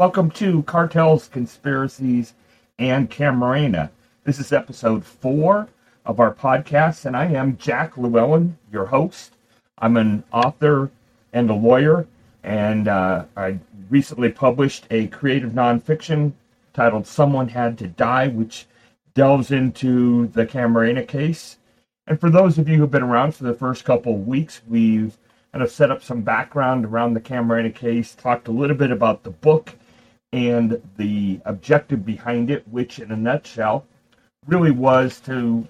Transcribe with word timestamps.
Welcome 0.00 0.30
to 0.30 0.62
Cartels, 0.62 1.30
Conspiracies, 1.30 2.32
and 2.78 3.10
Camarena. 3.10 3.90
This 4.24 4.38
is 4.38 4.50
episode 4.50 5.04
four 5.04 5.68
of 6.06 6.20
our 6.20 6.32
podcast, 6.32 7.04
and 7.04 7.14
I 7.14 7.26
am 7.26 7.58
Jack 7.58 7.98
Llewellyn, 7.98 8.56
your 8.72 8.86
host. 8.86 9.34
I'm 9.76 9.98
an 9.98 10.24
author 10.32 10.90
and 11.34 11.50
a 11.50 11.54
lawyer, 11.54 12.06
and 12.42 12.88
uh, 12.88 13.26
I 13.36 13.58
recently 13.90 14.30
published 14.32 14.86
a 14.90 15.08
creative 15.08 15.52
nonfiction 15.52 16.32
titled 16.72 17.06
Someone 17.06 17.48
Had 17.48 17.76
to 17.76 17.86
Die, 17.86 18.28
which 18.28 18.64
delves 19.12 19.50
into 19.50 20.28
the 20.28 20.46
Camarena 20.46 21.06
case. 21.06 21.58
And 22.06 22.18
for 22.18 22.30
those 22.30 22.56
of 22.56 22.70
you 22.70 22.78
who've 22.78 22.90
been 22.90 23.02
around 23.02 23.34
for 23.34 23.44
the 23.44 23.52
first 23.52 23.84
couple 23.84 24.14
of 24.14 24.26
weeks, 24.26 24.62
we've 24.66 25.18
kind 25.52 25.62
of 25.62 25.70
set 25.70 25.90
up 25.90 26.02
some 26.02 26.22
background 26.22 26.86
around 26.86 27.12
the 27.12 27.20
Camarena 27.20 27.74
case, 27.74 28.14
talked 28.14 28.48
a 28.48 28.50
little 28.50 28.76
bit 28.76 28.92
about 28.92 29.24
the 29.24 29.30
book 29.30 29.76
and 30.32 30.80
the 30.96 31.40
objective 31.44 32.04
behind 32.04 32.50
it, 32.50 32.66
which, 32.68 32.98
in 32.98 33.10
a 33.10 33.16
nutshell, 33.16 33.84
really 34.46 34.70
was 34.70 35.20
to 35.20 35.66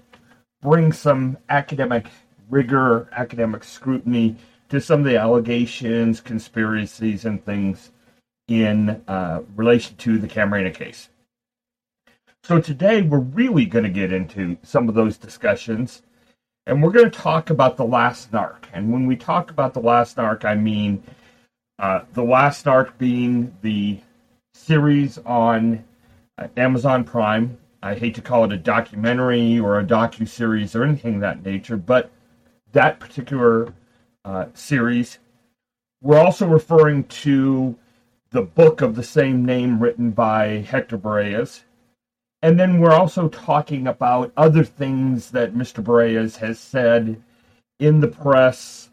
bring 0.61 0.91
some 0.91 1.37
academic 1.49 2.07
rigor, 2.49 3.09
academic 3.11 3.63
scrutiny 3.63 4.35
to 4.69 4.79
some 4.79 4.99
of 4.99 5.05
the 5.05 5.17
allegations, 5.17 6.21
conspiracies, 6.21 7.25
and 7.25 7.43
things 7.43 7.91
in 8.47 9.01
uh, 9.07 9.41
relation 9.55 9.95
to 9.97 10.17
the 10.17 10.27
Camarena 10.27 10.73
case. 10.73 11.09
So 12.43 12.59
today 12.59 13.01
we're 13.01 13.19
really 13.19 13.65
going 13.65 13.83
to 13.83 13.89
get 13.89 14.11
into 14.11 14.57
some 14.63 14.89
of 14.89 14.95
those 14.95 15.17
discussions, 15.17 16.01
and 16.65 16.81
we're 16.81 16.91
going 16.91 17.09
to 17.09 17.19
talk 17.19 17.49
about 17.49 17.77
the 17.77 17.85
last 17.85 18.31
narc. 18.31 18.65
And 18.73 18.91
when 18.91 19.07
we 19.07 19.15
talk 19.15 19.51
about 19.51 19.73
the 19.73 19.79
last 19.79 20.17
narc, 20.17 20.45
I 20.45 20.55
mean 20.55 21.03
uh, 21.79 22.01
the 22.13 22.23
last 22.23 22.65
narc 22.65 22.97
being 22.97 23.55
the 23.61 23.99
series 24.71 25.17
on 25.25 25.83
uh, 26.37 26.47
Amazon 26.57 27.03
Prime. 27.03 27.57
I 27.83 27.95
hate 27.95 28.15
to 28.15 28.21
call 28.21 28.45
it 28.45 28.53
a 28.53 28.57
documentary 28.57 29.59
or 29.59 29.79
a 29.79 29.83
docu 29.83 30.27
series 30.27 30.75
or 30.75 30.83
anything 30.83 31.15
of 31.15 31.21
that 31.21 31.43
nature, 31.43 31.77
but 31.77 32.11
that 32.71 32.99
particular 32.99 33.73
uh, 34.23 34.45
series. 34.53 35.19
We're 36.01 36.19
also 36.19 36.47
referring 36.47 37.05
to 37.05 37.75
the 38.29 38.43
book 38.43 38.81
of 38.81 38.95
the 38.95 39.03
same 39.03 39.43
name 39.43 39.79
written 39.79 40.11
by 40.11 40.59
Hector 40.59 40.97
Berrellez. 40.97 41.63
And 42.41 42.59
then 42.59 42.79
we're 42.79 42.93
also 42.93 43.27
talking 43.29 43.87
about 43.87 44.31
other 44.37 44.63
things 44.63 45.31
that 45.31 45.53
Mr. 45.53 45.83
Berrellez 45.83 46.37
has 46.37 46.59
said 46.59 47.21
in 47.79 47.99
the 47.99 48.07
press 48.07 48.89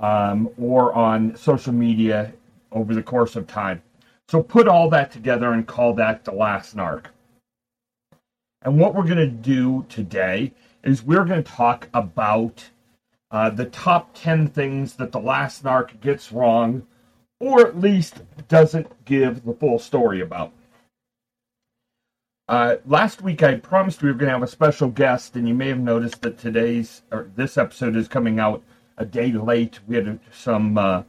um, 0.00 0.48
or 0.58 0.94
on 0.94 1.36
social 1.36 1.72
media 1.72 2.32
over 2.70 2.94
the 2.94 3.02
course 3.02 3.34
of 3.34 3.46
time. 3.46 3.82
So 4.28 4.42
put 4.42 4.66
all 4.66 4.90
that 4.90 5.12
together 5.12 5.52
and 5.52 5.66
call 5.66 5.94
that 5.94 6.24
the 6.24 6.32
last 6.32 6.76
narc. 6.76 7.06
And 8.62 8.78
what 8.78 8.94
we're 8.94 9.04
going 9.04 9.16
to 9.18 9.28
do 9.28 9.86
today 9.88 10.52
is 10.82 11.02
we're 11.02 11.24
going 11.24 11.42
to 11.42 11.50
talk 11.50 11.88
about 11.94 12.68
uh, 13.30 13.50
the 13.50 13.66
top 13.66 14.10
10 14.14 14.48
things 14.48 14.94
that 14.94 15.12
the 15.12 15.20
last 15.20 15.62
narc 15.62 16.00
gets 16.00 16.32
wrong, 16.32 16.86
or 17.38 17.60
at 17.66 17.78
least 17.78 18.22
doesn't 18.48 19.04
give 19.04 19.44
the 19.44 19.54
full 19.54 19.78
story 19.78 20.20
about. 20.20 20.52
Uh, 22.48 22.76
last 22.86 23.22
week 23.22 23.42
I 23.42 23.56
promised 23.56 24.02
we 24.02 24.08
were 24.08 24.14
going 24.14 24.28
to 24.28 24.34
have 24.34 24.42
a 24.42 24.48
special 24.48 24.88
guest, 24.88 25.36
and 25.36 25.48
you 25.48 25.54
may 25.54 25.68
have 25.68 25.80
noticed 25.80 26.22
that 26.22 26.38
today's 26.38 27.02
or 27.12 27.30
this 27.36 27.58
episode 27.58 27.96
is 27.96 28.08
coming 28.08 28.38
out 28.40 28.62
a 28.98 29.04
day 29.04 29.32
late. 29.32 29.80
We 29.86 29.96
had 29.96 30.18
some 30.32 30.78
uh, 30.78 31.02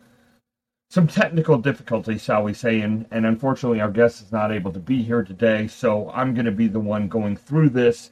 some 0.90 1.08
technical 1.08 1.58
difficulties, 1.58 2.24
shall 2.24 2.44
we 2.44 2.54
say, 2.54 2.82
and, 2.82 3.06
and 3.12 3.26
unfortunately 3.26 3.82
our 3.82 3.92
guest 3.92 4.22
is 4.22 4.32
not 4.32 4.52
able 4.52 4.72
to 4.72 4.80
be 4.80 5.04
here 5.04 5.24
today, 5.24 5.68
so 5.68 6.10
I'm 6.12 6.34
going 6.34 6.46
to 6.46 6.52
be 6.52 6.68
the 6.68 6.80
one 6.80 7.08
going 7.08 7.36
through 7.36 7.70
this. 7.70 8.12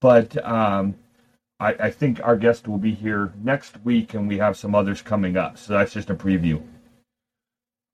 But 0.00 0.44
um, 0.44 0.94
I, 1.58 1.74
I 1.74 1.90
think 1.90 2.20
our 2.22 2.36
guest 2.36 2.68
will 2.68 2.78
be 2.78 2.94
here 2.94 3.32
next 3.42 3.84
week, 3.84 4.14
and 4.14 4.28
we 4.28 4.38
have 4.38 4.56
some 4.56 4.74
others 4.74 5.02
coming 5.02 5.36
up. 5.36 5.58
So 5.58 5.74
that's 5.74 5.92
just 5.92 6.10
a 6.10 6.14
preview. 6.14 6.62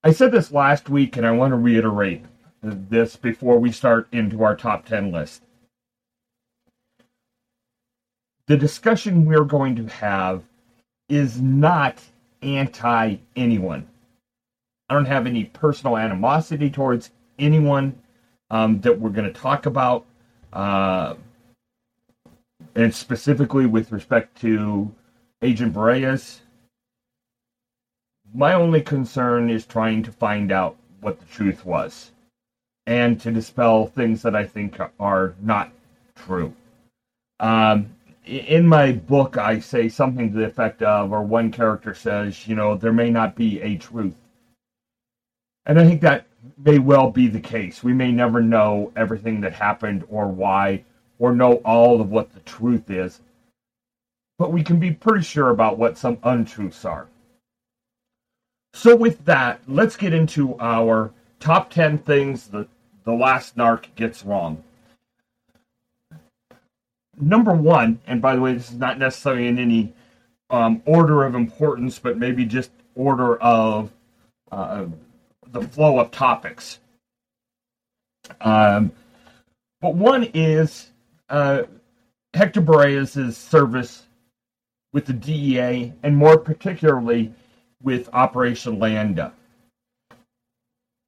I 0.05 0.13
said 0.13 0.31
this 0.31 0.53
last 0.53 0.89
week, 0.89 1.17
and 1.17 1.27
I 1.27 1.33
want 1.33 1.53
to 1.53 1.57
reiterate 1.57 2.25
this 2.63 3.17
before 3.17 3.59
we 3.59 3.73
start 3.73 4.09
into 4.13 4.43
our 4.43 4.57
top 4.57 4.85
10 4.85 5.11
list. 5.11 5.43
The 8.47 8.57
discussion 8.57 9.27
we're 9.27 9.45
going 9.45 9.77
to 9.77 9.87
have 9.87 10.43
is 11.09 11.41
not 11.41 12.03
anti 12.43 13.17
anyone. 13.37 13.87
I 14.89 14.95
don't 14.95 15.07
have 15.07 15.27
any 15.27 15.45
personal 15.45 15.97
animosity 15.97 16.71
towards 16.71 17.11
anyone 17.39 18.01
um, 18.51 18.81
that 18.81 18.99
we're 18.99 19.11
going 19.11 19.31
to 19.33 19.41
talk 19.41 19.67
about, 19.67 20.07
uh, 20.53 21.15
and 22.75 22.95
specifically 22.95 23.67
with 23.67 23.93
respect 23.93 24.41
to 24.41 24.91
Agent 25.43 25.75
Berrellez. 25.75 26.41
My 28.35 28.55
only 28.55 28.81
concern 28.81 29.51
is 29.51 29.67
trying 29.67 30.03
to 30.05 30.13
find 30.13 30.53
out 30.53 30.77
what 31.01 31.19
the 31.19 31.27
truth 31.27 31.65
was 31.65 32.13
and 32.87 33.21
to 33.21 33.31
dispel 33.31 33.87
things 33.87 34.23
that 34.23 34.35
I 34.35 34.45
think 34.45 34.79
are 34.99 35.35
not 35.43 35.71
true. 36.15 36.55
Um, 37.41 37.91
in 38.25 38.67
my 38.67 38.93
book, 38.93 39.37
I 39.37 39.61
say 39.61 39.89
something 39.89 40.33
to 40.33 40.39
the 40.39 40.47
effect 40.47 40.83
of, 40.83 41.13
or 41.13 41.23
one 41.23 41.51
character 41.51 41.95
says, 41.95 42.47
you 42.47 42.55
know, 42.55 42.77
there 42.77 42.93
may 42.93 43.11
not 43.11 43.35
be 43.35 43.61
a 43.61 43.77
truth. 43.77 44.15
And 45.69 45.79
I 45.79 45.85
think 45.85 46.01
that 46.01 46.27
may 46.57 46.79
well 46.79 47.11
be 47.11 47.29
the 47.29 47.41
case. 47.41 47.85
We 47.85 47.93
may 47.93 48.11
never 48.11 48.41
know 48.41 48.91
everything 48.97 49.43
that 49.43 49.53
happened 49.53 50.05
or 50.09 50.27
why, 50.27 50.85
or 51.19 51.35
know 51.35 51.57
all 51.57 52.01
of 52.01 52.11
what 52.11 52.33
the 52.33 52.41
truth 52.41 52.91
is. 52.91 53.21
But 54.39 54.51
we 54.51 54.63
can 54.63 54.81
be 54.81 54.93
pretty 54.93 55.23
sure 55.23 55.51
about 55.51 55.79
what 55.79 55.99
some 55.99 56.19
untruths 56.23 56.85
are. 56.87 57.09
So, 58.73 58.97
with 58.97 59.25
that, 59.27 59.61
let's 59.67 59.97
get 59.97 60.15
into 60.15 60.59
our 60.59 61.13
top 61.41 61.71
10 61.71 61.99
things 61.99 62.49
the, 62.49 62.67
the 63.05 63.13
last 63.13 63.57
narc 63.57 63.87
gets 63.95 64.25
wrong. 64.25 64.63
Number 67.21 67.53
one, 67.53 68.01
and 68.07 68.23
by 68.23 68.37
the 68.37 68.41
way, 68.41 68.55
this 68.55 68.71
is 68.71 68.79
not 68.79 68.99
necessarily 68.99 69.49
in 69.49 69.59
any 69.59 69.93
um, 70.51 70.83
order 70.87 71.25
of 71.25 71.35
importance, 71.35 71.99
but 71.99 72.17
maybe 72.17 72.45
just 72.45 72.71
order 72.95 73.37
of 73.37 73.91
uh, 74.53 74.87
the 75.53 75.63
flow 75.63 75.99
of 75.99 76.11
topics. 76.11 76.79
Um, 78.41 78.93
but 79.81 79.95
one 79.95 80.25
is 80.35 80.91
uh, 81.29 81.63
Hector 82.35 82.61
Berrellez's 82.61 83.37
service 83.37 84.07
with 84.93 85.07
the 85.07 85.13
DEA, 85.13 85.93
and 86.03 86.17
more 86.17 86.39
particularly 86.39 87.33
with 87.83 88.09
Operation 88.13 88.79
Landa. 88.79 89.33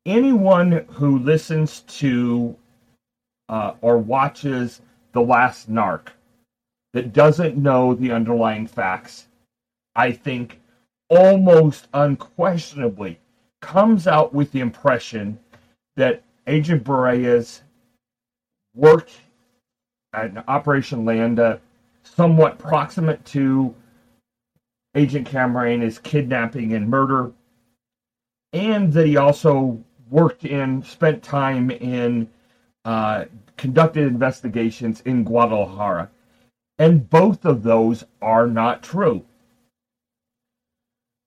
Anyone 0.07 0.85
who 0.91 1.19
listens 1.19 1.81
to 1.81 2.57
uh, 3.49 3.75
or 3.81 3.99
watches 3.99 4.81
The 5.13 5.21
Last 5.21 5.71
Narc 5.71 6.09
that 6.93 7.13
doesn't 7.13 7.57
know 7.57 7.95
the 7.95 8.13
underlying 8.13 8.67
facts, 8.67 9.27
I 9.95 10.13
think 10.13 10.61
almost 11.09 11.89
unquestionably 11.93 13.20
comes 13.61 14.07
out 14.07 14.33
with 14.33 14.53
the 14.53 14.61
impression 14.61 15.39
that 15.97 16.23
Agent 16.47 16.85
Berrellez 16.85 17.61
worked 18.75 19.13
at 20.13 20.45
Operation 20.49 21.05
Landa 21.05 21.61
somewhat 22.03 22.59
proximate 22.59 23.25
to 23.27 23.75
Agent 24.95 25.27
Camarena's 25.29 25.99
kidnapping 25.99 26.73
and 26.73 26.89
murder, 26.89 27.33
and 28.53 28.93
that 28.93 29.07
he 29.07 29.17
also 29.17 29.79
worked 30.09 30.45
in, 30.45 30.83
spent 30.83 31.23
time 31.23 31.71
in, 31.71 32.29
uh, 32.85 33.27
conducted 33.57 34.09
investigations 34.09 35.01
in 35.03 35.23
Guadalajara. 35.23 36.11
And 36.79 37.09
both 37.09 37.45
of 37.45 37.63
those 37.63 38.05
are 38.21 38.47
not 38.47 38.83
true. 38.83 39.25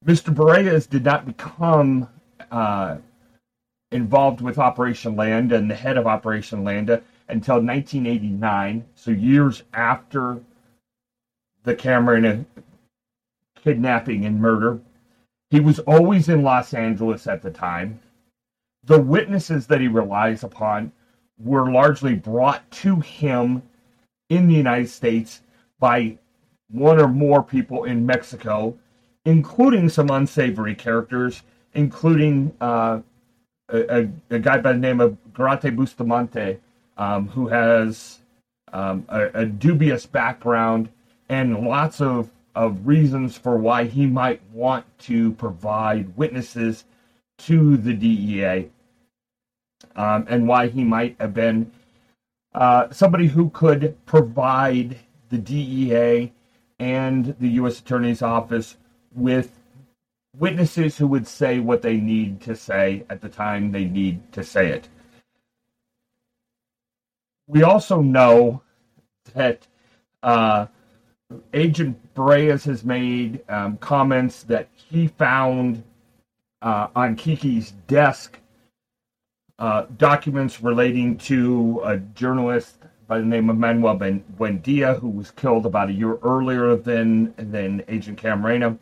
Mr. 0.03 0.33
Berrellez 0.33 0.89
did 0.89 1.05
not 1.05 1.25
become 1.25 2.09
uh, 2.51 2.97
involved 3.91 4.41
with 4.41 4.57
Operation 4.57 5.15
Landa 5.15 5.55
and 5.55 5.69
the 5.69 5.75
head 5.75 5.97
of 5.97 6.07
Operation 6.07 6.63
Landa 6.63 7.01
until 7.29 7.55
1989, 7.55 8.85
so 8.95 9.11
years 9.11 9.63
after 9.73 10.41
the 11.63 11.75
Cameron 11.75 12.45
kidnapping 13.63 14.25
and 14.25 14.41
murder. 14.41 14.79
He 15.49 15.59
was 15.59 15.79
always 15.79 16.29
in 16.29 16.43
Los 16.43 16.73
Angeles 16.73 17.27
at 17.27 17.41
the 17.41 17.51
time. 17.51 17.99
The 18.83 18.99
witnesses 18.99 19.67
that 19.67 19.79
he 19.79 19.87
relies 19.87 20.43
upon 20.43 20.91
were 21.39 21.71
largely 21.71 22.15
brought 22.15 22.69
to 22.71 22.99
him 22.99 23.61
in 24.29 24.47
the 24.47 24.55
United 24.55 24.89
States 24.89 25.41
by 25.79 26.17
one 26.69 26.99
or 26.99 27.07
more 27.07 27.43
people 27.43 27.83
in 27.83 28.05
Mexico, 28.05 28.77
including 29.25 29.89
some 29.89 30.09
unsavory 30.09 30.75
characters 30.75 31.43
including 31.73 32.53
uh, 32.61 32.99
a, 33.69 34.07
a, 34.29 34.39
guy 34.39 34.57
by 34.57 34.73
the 34.73 34.79
name 34.79 35.01
of 35.01 35.17
Garate 35.33 35.75
Bustamante, 35.75 36.59
um, 36.97 37.27
who 37.29 37.47
has 37.47 38.19
um, 38.71 39.05
a, 39.09 39.41
a, 39.41 39.45
dubious 39.45 40.05
background 40.05 40.89
and 41.29 41.65
lots 41.65 42.01
of, 42.01 42.29
of 42.55 42.85
reasons 42.85 43.37
for 43.37 43.57
why 43.57 43.85
he 43.85 44.05
might 44.05 44.41
want 44.51 44.85
to 44.99 45.31
provide 45.33 46.15
witnesses 46.15 46.85
to 47.39 47.77
the 47.77 47.93
DEA 47.93 48.69
um, 49.95 50.25
and 50.29 50.47
why 50.47 50.67
he 50.67 50.83
might 50.83 51.15
have 51.19 51.33
been 51.33 51.71
uh, 52.53 52.89
somebody 52.91 53.27
who 53.27 53.49
could 53.49 53.97
provide 54.05 54.97
the 55.29 55.37
DEA 55.37 56.31
and 56.79 57.35
the 57.39 57.49
U.S. 57.49 57.79
Attorney's 57.79 58.21
Office 58.21 58.77
with 59.15 59.59
witnesses 60.37 60.97
who 60.97 61.07
would 61.07 61.27
say 61.27 61.59
what 61.59 61.81
they 61.81 61.97
need 61.97 62.41
to 62.41 62.55
say 62.55 63.05
at 63.09 63.21
the 63.21 63.29
time 63.29 63.71
they 63.71 63.85
need 63.85 64.31
to 64.33 64.43
say 64.43 64.69
it. 64.69 64.89
We 67.47 67.63
also 67.63 68.01
know 68.01 68.61
that 69.33 69.67
uh, 70.23 70.67
Agent 71.53 71.97
Berrellez 72.15 72.63
has 72.65 72.83
made 72.83 73.41
um, 73.49 73.77
comments 73.77 74.43
that 74.43 74.69
he 74.73 75.07
found 75.07 75.83
uh, 76.61 76.87
on 76.95 77.15
Kiki's 77.15 77.71
desk 77.87 78.39
uh, 79.59 79.85
documents 79.97 80.61
relating 80.61 81.17
to 81.17 81.81
a 81.83 81.97
journalist 81.97 82.77
by 83.07 83.19
the 83.19 83.25
name 83.25 83.49
of 83.49 83.57
Manuel 83.57 83.97
Buendia, 83.97 84.99
who 84.99 85.09
was 85.09 85.29
killed 85.31 85.65
about 85.65 85.89
a 85.89 85.93
year 85.93 86.17
earlier 86.23 86.75
than 86.75 87.33
than 87.37 87.83
Agent 87.87 88.21
Camarena. 88.21 88.77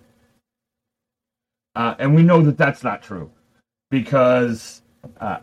Uh, 1.75 1.95
and 1.99 2.13
we 2.13 2.23
know 2.23 2.41
that 2.41 2.57
that's 2.57 2.83
not 2.83 3.01
true 3.01 3.31
because 3.89 4.81
uh, 5.19 5.39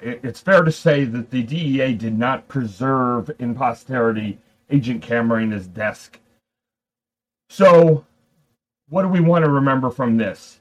it's 0.00 0.40
fair 0.40 0.62
to 0.62 0.72
say 0.72 1.04
that 1.04 1.30
the 1.30 1.42
DEA 1.42 1.94
did 1.94 2.18
not 2.18 2.48
preserve 2.48 3.30
in 3.38 3.54
posterity 3.54 4.38
Agent 4.70 5.02
Camarena's 5.02 5.66
desk. 5.66 6.18
So, 7.50 8.06
what 8.88 9.02
do 9.02 9.08
we 9.08 9.20
want 9.20 9.44
to 9.44 9.50
remember 9.50 9.90
from 9.90 10.16
this? 10.16 10.60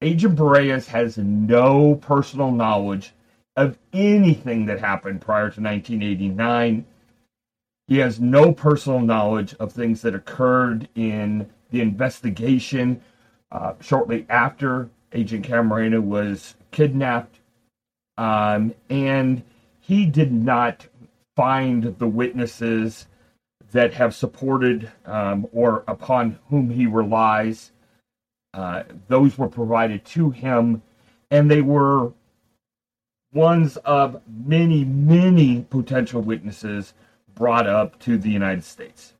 Agent 0.00 0.36
Berrellez 0.36 0.86
has 0.86 1.18
no 1.18 1.96
personal 1.96 2.50
knowledge 2.50 3.12
of 3.56 3.78
anything 3.92 4.66
that 4.66 4.80
happened 4.80 5.20
prior 5.20 5.50
to 5.50 5.60
1989. 5.60 6.86
He 7.86 7.98
has 7.98 8.20
no 8.20 8.52
personal 8.52 9.00
knowledge 9.00 9.54
of 9.60 9.72
things 9.72 10.02
that 10.02 10.14
occurred 10.14 10.88
in 10.94 11.48
the 11.70 11.80
investigation 11.80 13.00
uh, 13.54 13.74
shortly 13.80 14.26
after 14.28 14.90
Agent 15.12 15.46
Camarena 15.46 16.02
was 16.02 16.56
kidnapped. 16.72 17.38
Um, 18.18 18.74
and 18.90 19.42
he 19.80 20.06
did 20.06 20.32
not 20.32 20.86
find 21.36 21.96
the 21.98 22.08
witnesses 22.08 23.06
that 23.72 23.94
have 23.94 24.14
supported 24.14 24.90
um, 25.06 25.46
or 25.52 25.84
upon 25.86 26.38
whom 26.48 26.70
he 26.70 26.86
relies. 26.86 27.72
Uh, 28.52 28.82
those 29.08 29.38
were 29.38 29.48
provided 29.48 30.04
to 30.04 30.30
him, 30.30 30.82
and 31.30 31.50
they 31.50 31.60
were 31.60 32.12
ones 33.32 33.76
of 33.78 34.20
many, 34.28 34.84
many 34.84 35.62
potential 35.70 36.20
witnesses 36.20 36.94
brought 37.34 37.66
up 37.66 37.98
to 37.98 38.16
the 38.16 38.30
United 38.30 38.62
States. 38.62 39.14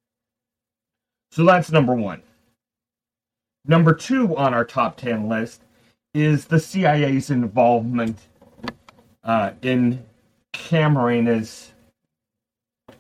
So 1.33 1.45
that's 1.45 1.73
number 1.73 1.95
one. 1.95 2.23
Number 3.67 3.95
two 3.95 4.37
on 4.37 4.53
our 4.53 4.65
top 4.65 4.97
10 4.97 5.29
list 5.29 5.63
is 6.13 6.47
the 6.47 6.61
CIA's 6.61 7.31
involvement 7.31 8.19
uh, 9.23 9.53
in 9.63 10.05
Camarena's 10.53 11.73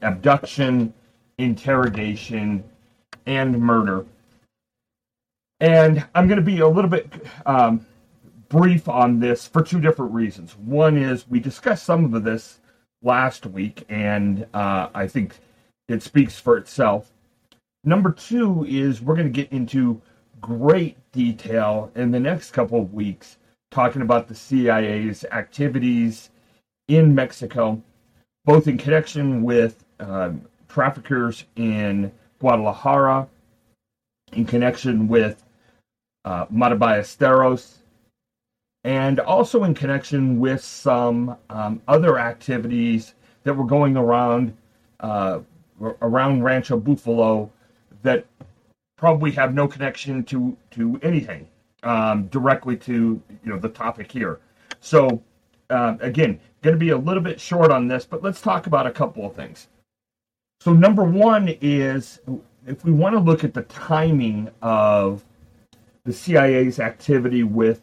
abduction, 0.00 0.94
interrogation, 1.38 2.64
and 3.26 3.60
murder. 3.60 4.06
And 5.60 6.04
I'm 6.14 6.26
going 6.28 6.38
to 6.38 6.44
be 6.44 6.60
a 6.60 6.68
little 6.68 6.90
bit 6.90 7.12
um, 7.46 7.86
brief 8.48 8.88
on 8.88 9.20
this 9.20 9.46
for 9.46 9.62
two 9.62 9.80
different 9.80 10.12
reasons. 10.12 10.56
One 10.56 10.96
is 10.96 11.28
we 11.28 11.40
discussed 11.40 11.84
some 11.84 12.12
of 12.14 12.24
this 12.24 12.60
last 13.02 13.46
week, 13.46 13.84
and 13.88 14.46
uh, 14.54 14.88
I 14.94 15.06
think 15.06 15.38
it 15.88 16.02
speaks 16.02 16.38
for 16.38 16.56
itself. 16.56 17.12
Number 17.84 18.10
two 18.10 18.64
is 18.66 19.02
we're 19.02 19.14
going 19.14 19.32
to 19.32 19.42
get 19.42 19.52
into 19.52 20.00
great 20.44 20.96
detail 21.12 21.90
in 21.94 22.10
the 22.10 22.20
next 22.20 22.50
couple 22.50 22.80
of 22.80 22.92
weeks 22.92 23.38
talking 23.70 24.02
about 24.02 24.28
the 24.28 24.34
CIA's 24.34 25.24
activities 25.32 26.30
in 26.88 27.14
Mexico, 27.14 27.82
both 28.44 28.68
in 28.68 28.76
connection 28.76 29.42
with 29.42 29.84
um, 30.00 30.42
traffickers 30.68 31.44
in 31.56 32.12
Guadalajara, 32.40 33.26
in 34.32 34.44
connection 34.44 35.08
with 35.08 35.42
uh, 36.26 36.44
Matta 36.50 36.76
Ballesteros, 36.76 37.78
and 38.84 39.18
also 39.18 39.64
in 39.64 39.74
connection 39.74 40.38
with 40.38 40.62
some 40.62 41.36
um, 41.48 41.80
other 41.88 42.18
activities 42.18 43.14
that 43.44 43.54
were 43.54 43.64
going 43.64 43.96
around 43.96 44.54
uh, 45.00 45.40
around 45.80 46.42
Rancho 46.42 46.78
Buffalo 46.78 47.50
that 48.02 48.26
probably 48.96 49.30
have 49.32 49.54
no 49.54 49.66
connection 49.68 50.24
to 50.24 50.56
to 50.70 50.98
anything 51.02 51.48
um, 51.82 52.26
directly 52.26 52.76
to 52.76 52.92
you 52.92 53.50
know 53.50 53.58
the 53.58 53.68
topic 53.68 54.10
here. 54.10 54.40
So 54.80 55.22
uh, 55.70 55.96
again, 56.00 56.40
going 56.62 56.74
to 56.74 56.78
be 56.80 56.90
a 56.90 56.98
little 56.98 57.22
bit 57.22 57.40
short 57.40 57.70
on 57.70 57.88
this, 57.88 58.04
but 58.04 58.22
let's 58.22 58.40
talk 58.40 58.66
about 58.66 58.86
a 58.86 58.90
couple 58.90 59.26
of 59.26 59.34
things. 59.34 59.68
So 60.60 60.72
number 60.72 61.04
one 61.04 61.56
is 61.60 62.20
if 62.66 62.84
we 62.84 62.92
want 62.92 63.14
to 63.14 63.20
look 63.20 63.44
at 63.44 63.54
the 63.54 63.62
timing 63.62 64.50
of 64.62 65.24
the 66.04 66.12
CIA's 66.12 66.78
activity 66.80 67.42
with 67.42 67.82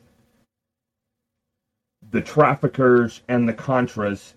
the 2.11 2.21
traffickers 2.21 3.21
and 3.27 3.47
the 3.47 3.53
Contras, 3.53 4.33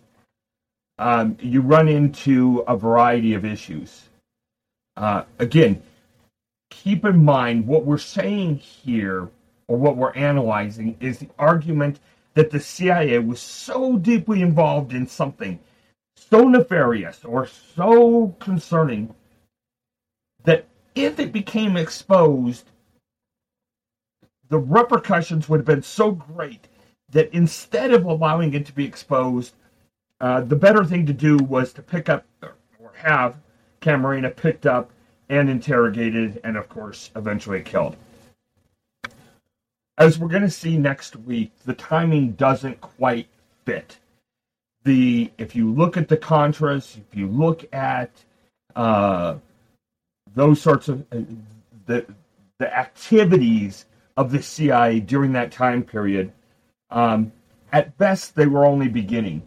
um, 0.98 1.36
you 1.40 1.60
run 1.60 1.88
into 1.88 2.64
a 2.68 2.76
variety 2.76 3.34
of 3.34 3.44
issues. 3.44 4.08
Uh, 4.96 5.24
again, 5.38 5.82
keep 6.82 7.04
in 7.04 7.24
mind 7.24 7.66
what 7.66 7.84
we're 7.84 7.98
saying 7.98 8.56
here, 8.56 9.28
or 9.68 9.78
what 9.78 9.96
we're 9.96 10.12
analyzing, 10.12 10.96
is 11.00 11.18
the 11.18 11.30
argument 11.38 12.00
that 12.34 12.50
the 12.50 12.60
CIA 12.60 13.18
was 13.20 13.40
so 13.40 13.96
deeply 13.96 14.42
involved 14.42 14.92
in 14.92 15.06
something 15.06 15.58
so 16.16 16.48
nefarious 16.48 17.24
or 17.24 17.46
so 17.46 18.34
concerning 18.40 19.14
that 20.44 20.66
if 20.94 21.19
it 21.19 21.32
became 21.32 21.76
exposed, 21.76 22.70
the 24.48 24.58
repercussions 24.58 25.48
would 25.48 25.60
have 25.60 25.66
been 25.66 25.82
so 25.82 26.10
great 26.12 26.69
that 27.10 27.32
instead 27.32 27.93
of 27.93 28.04
allowing 28.04 28.54
it 28.54 28.66
to 28.66 28.74
be 28.74 28.84
exposed, 28.84 29.54
uh, 30.20 30.40
the 30.40 30.56
better 30.56 30.84
thing 30.84 31.06
to 31.06 31.12
do 31.12 31.36
was 31.36 31.72
to 31.72 31.82
pick 31.82 32.08
up 32.08 32.24
or 32.43 32.93
have 32.96 33.36
Camarena 33.81 34.34
picked 34.34 34.66
up 34.66 34.90
and 35.28 35.48
interrogated, 35.48 36.40
and 36.44 36.56
of 36.56 36.69
course, 36.69 37.10
eventually 37.16 37.62
killed. 37.62 37.96
As 39.96 40.19
we're 40.19 40.28
going 40.28 40.43
to 40.43 40.50
see 40.50 40.76
next 40.76 41.16
week, 41.16 41.52
the 41.64 41.74
timing 41.74 42.32
doesn't 42.32 42.81
quite 42.81 43.28
fit. 43.64 43.98
The 44.82 45.31
if 45.38 45.56
you 45.56 45.72
look 45.72 45.96
at 45.96 46.08
the 46.08 46.16
Contras, 46.16 46.98
if 46.98 47.16
you 47.16 47.26
look 47.28 47.64
at 47.72 48.10
uh, 48.76 49.36
those 50.34 50.60
sorts 50.60 50.88
of 50.88 51.00
uh, 51.12 51.20
the 51.86 52.04
the 52.58 52.76
activities 52.76 53.86
of 54.16 54.31
the 54.31 54.43
CIA 54.43 55.00
during 55.00 55.32
that 55.32 55.52
time 55.52 55.82
period, 55.82 56.32
um, 56.90 57.32
at 57.72 57.96
best 57.96 58.34
they 58.34 58.46
were 58.46 58.66
only 58.66 58.88
beginning, 58.88 59.43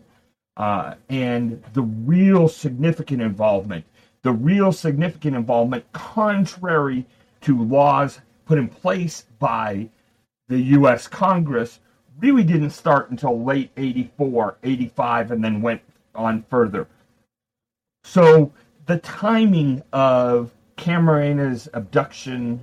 uh, 0.55 0.95
and 1.09 1.63
the 1.73 1.83
real 1.83 2.47
significant 2.47 3.21
involvement 3.21 3.85
the 4.27 4.33
real 4.33 4.73
significant 4.73 5.37
involvement, 5.37 5.89
contrary 5.93 7.05
to 7.39 7.63
laws 7.63 8.19
put 8.45 8.57
in 8.57 8.67
place 8.67 9.23
by 9.39 9.87
the 10.49 10.59
U.S. 10.59 11.07
Congress, 11.07 11.79
really 12.19 12.43
didn't 12.43 12.71
start 12.71 13.09
until 13.09 13.41
late 13.41 13.71
84, 13.77 14.57
85, 14.61 15.31
and 15.31 15.41
then 15.41 15.61
went 15.61 15.79
on 16.13 16.43
further. 16.49 16.89
So 18.03 18.51
the 18.85 18.97
timing 18.97 19.81
of 19.93 20.51
Camarena's 20.75 21.69
abduction 21.73 22.61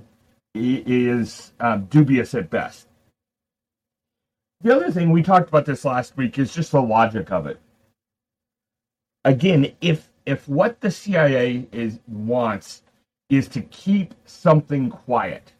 is 0.53 1.51
uh, 1.59 1.77
dubious 1.77 2.35
at 2.35 2.51
best. 2.51 2.85
The 4.61 4.75
other 4.75 4.91
thing 4.91 5.09
we 5.09 5.23
talked 5.23 5.49
about 5.49 5.65
this 5.65 5.83
last 5.83 6.15
week 6.15 6.37
is 6.37 6.53
just 6.53 6.73
the 6.73 6.81
logic 6.83 7.31
of 7.31 7.47
it. 7.47 7.59
Again, 9.23 9.71
if 9.81 10.11
if 10.25 10.47
what 10.47 10.81
the 10.81 10.91
CIA 10.91 11.67
is 11.71 11.99
wants 12.07 12.81
is 13.29 13.47
to 13.49 13.61
keep 13.61 14.13
something 14.25 14.89
quiet, 14.89 15.53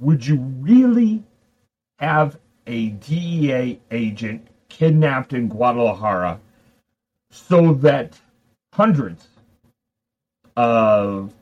would 0.00 0.26
you 0.26 0.36
really 0.36 1.22
have 1.98 2.38
a 2.66 2.90
DEA 2.90 3.80
agent 3.90 4.48
kidnapped 4.68 5.32
in 5.32 5.48
Guadalajara 5.48 6.40
so 7.30 7.74
that 7.74 8.18
hundreds 8.72 9.28
of 10.56 11.32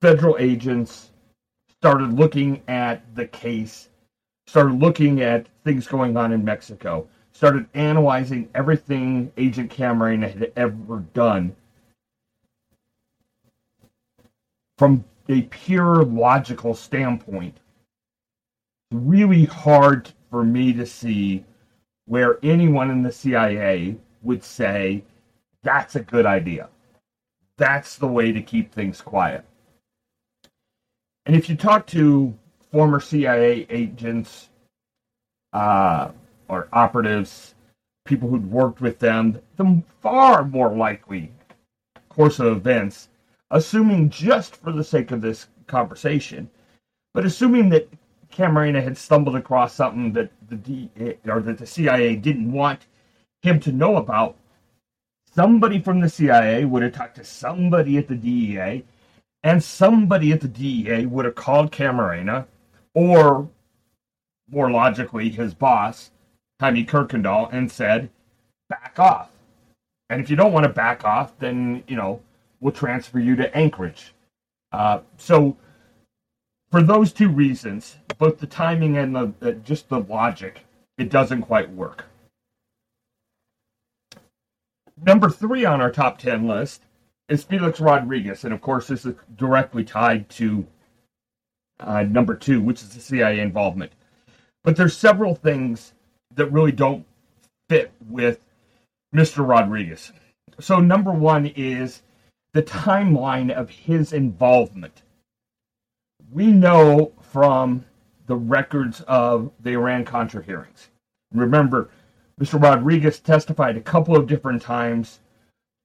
federal 0.00 0.36
agents 0.38 1.10
started 1.80 2.12
looking 2.12 2.62
at 2.68 3.14
the 3.14 3.26
case, 3.26 3.88
started 4.46 4.80
looking 4.80 5.20
at 5.20 5.46
things 5.64 5.86
going 5.86 6.16
on 6.16 6.32
in 6.32 6.44
Mexico, 6.44 7.06
started 7.38 7.68
analyzing 7.74 8.48
everything 8.52 9.30
Agent 9.36 9.70
Camarena 9.70 10.28
had 10.28 10.52
ever 10.56 10.98
done 11.14 11.54
from 14.76 15.04
a 15.28 15.42
pure 15.42 16.02
logical 16.02 16.74
standpoint. 16.74 17.56
Really 18.90 19.44
hard 19.44 20.10
for 20.32 20.42
me 20.42 20.72
to 20.72 20.84
see 20.84 21.44
where 22.06 22.40
anyone 22.42 22.90
in 22.90 23.04
the 23.04 23.12
CIA 23.12 23.96
would 24.22 24.42
say 24.42 25.04
that's 25.62 25.94
a 25.94 26.00
good 26.00 26.26
idea. 26.26 26.68
That's 27.56 27.94
the 27.98 28.08
way 28.08 28.32
to 28.32 28.42
keep 28.42 28.72
things 28.72 29.00
quiet. 29.00 29.44
And 31.24 31.36
if 31.36 31.48
you 31.48 31.54
talk 31.54 31.86
to 31.88 32.36
former 32.72 32.98
CIA 32.98 33.64
agents 33.70 34.48
uh, 35.52 36.08
or 36.48 36.68
operatives, 36.72 37.54
people 38.04 38.28
who'd 38.28 38.50
worked 38.50 38.80
with 38.80 38.98
them, 38.98 39.38
the 39.56 39.82
far 40.00 40.44
more 40.44 40.74
likely 40.74 41.32
course 42.08 42.40
of 42.40 42.56
events, 42.56 43.08
assuming 43.52 44.10
just 44.10 44.56
for 44.56 44.72
the 44.72 44.82
sake 44.82 45.12
of 45.12 45.20
this 45.20 45.46
conversation, 45.68 46.50
but 47.14 47.24
assuming 47.24 47.68
that 47.68 47.88
Camarena 48.32 48.82
had 48.82 48.98
stumbled 48.98 49.36
across 49.36 49.74
something 49.74 50.12
that 50.14 50.30
the 50.48 50.56
D, 50.56 50.90
eh, 50.98 51.12
or 51.26 51.40
that 51.40 51.58
the 51.58 51.66
CIA 51.66 52.16
didn't 52.16 52.50
want 52.50 52.86
him 53.42 53.60
to 53.60 53.70
know 53.70 53.96
about, 53.96 54.36
somebody 55.32 55.80
from 55.80 56.00
the 56.00 56.08
CIA 56.08 56.64
would 56.64 56.82
have 56.82 56.92
talked 56.92 57.16
to 57.16 57.24
somebody 57.24 57.98
at 57.98 58.08
the 58.08 58.16
DEA, 58.16 58.84
and 59.44 59.62
somebody 59.62 60.32
at 60.32 60.40
the 60.40 60.48
DEA 60.48 61.06
would 61.06 61.24
have 61.24 61.36
called 61.36 61.70
Camarena, 61.70 62.46
or 62.94 63.48
more 64.50 64.70
logically, 64.70 65.28
his 65.28 65.54
boss, 65.54 66.10
Jaime 66.60 66.84
Kuykendall, 66.84 67.52
and 67.52 67.70
said, 67.70 68.10
back 68.68 68.98
off. 68.98 69.30
And 70.10 70.20
if 70.20 70.30
you 70.30 70.36
don't 70.36 70.52
want 70.52 70.64
to 70.64 70.72
back 70.72 71.04
off, 71.04 71.38
then, 71.38 71.84
you 71.86 71.96
know, 71.96 72.20
we'll 72.60 72.72
transfer 72.72 73.18
you 73.18 73.36
to 73.36 73.56
Anchorage. 73.56 74.14
Uh, 74.72 75.00
so, 75.16 75.56
for 76.70 76.82
those 76.82 77.12
two 77.12 77.28
reasons, 77.28 77.96
both 78.18 78.38
the 78.38 78.46
timing 78.46 78.96
and 78.96 79.14
the, 79.14 79.32
uh, 79.40 79.52
just 79.52 79.88
the 79.88 80.00
logic, 80.00 80.64
it 80.98 81.10
doesn't 81.10 81.42
quite 81.42 81.70
work. 81.70 82.04
Number 85.04 85.30
three 85.30 85.64
on 85.64 85.80
our 85.80 85.92
top 85.92 86.18
10 86.18 86.46
list 86.46 86.82
is 87.28 87.44
Felix 87.44 87.80
Rodriguez. 87.80 88.44
And 88.44 88.52
of 88.52 88.60
course, 88.60 88.88
this 88.88 89.06
is 89.06 89.14
directly 89.36 89.84
tied 89.84 90.28
to 90.30 90.66
uh, 91.80 92.02
number 92.02 92.34
two, 92.34 92.60
which 92.60 92.82
is 92.82 92.90
the 92.90 93.00
CIA 93.00 93.40
involvement. 93.40 93.92
But 94.64 94.76
there's 94.76 94.96
several 94.96 95.34
things 95.34 95.92
that 96.38 96.52
really 96.52 96.72
don't 96.72 97.04
fit 97.68 97.92
with 98.08 98.40
Mr. 99.14 99.46
Rodriguez. 99.46 100.12
So, 100.60 100.80
number 100.80 101.12
one 101.12 101.46
is 101.46 102.02
the 102.52 102.62
timeline 102.62 103.52
of 103.52 103.70
his 103.70 104.12
involvement. 104.12 105.02
We 106.32 106.46
know 106.46 107.12
from 107.20 107.84
the 108.26 108.36
records 108.36 109.00
of 109.02 109.50
the 109.60 109.72
Iran 109.72 110.04
Contra 110.04 110.42
hearings. 110.42 110.88
Remember, 111.32 111.90
Mr. 112.40 112.62
Rodriguez 112.62 113.20
testified 113.20 113.76
a 113.76 113.82
couple 113.82 114.16
of 114.16 114.26
different 114.26 114.62
times, 114.62 115.20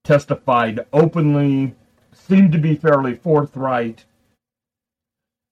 testified 0.04 0.86
openly, 0.94 1.76
seemed 2.12 2.52
to 2.52 2.58
be 2.58 2.76
fairly 2.76 3.16
forthright. 3.16 4.06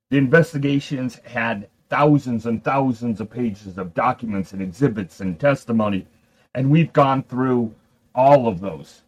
The 0.10 0.17
investigations 0.17 1.20
had 1.25 1.70
thousands 1.91 2.45
and 2.45 2.63
thousands 2.63 3.19
of 3.19 3.29
pages 3.29 3.77
of 3.77 3.93
documents 3.93 4.53
and 4.53 4.62
exhibits 4.62 5.19
and 5.19 5.38
testimony, 5.38 6.07
and 6.55 6.71
we've 6.71 6.93
gone 6.93 7.21
through 7.21 7.75
all 8.15 8.48
of 8.48 8.62
those. 8.62 9.01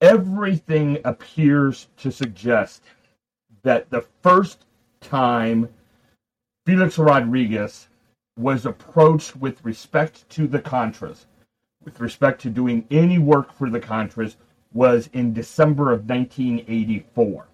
Everything 0.00 0.98
appears 1.04 1.88
to 1.96 2.12
suggest 2.12 2.84
that 3.62 3.90
the 3.90 4.04
first 4.22 4.64
time 5.00 5.68
Felix 6.64 6.98
Rodriguez 6.98 7.88
was 8.38 8.64
approached 8.64 9.34
with 9.34 9.64
respect 9.64 10.28
to 10.30 10.46
the 10.46 10.60
Contras, 10.60 11.26
with 11.84 11.98
respect 11.98 12.40
to 12.42 12.48
doing 12.48 12.86
any 12.92 13.18
work 13.18 13.52
for 13.52 13.68
the 13.68 13.80
Contras, 13.80 14.36
was 14.72 15.10
in 15.12 15.32
December 15.32 15.90
of 15.90 16.08
1984. 16.08 17.48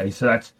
Okay, 0.00 0.10
so 0.10 0.26
that's 0.26 0.54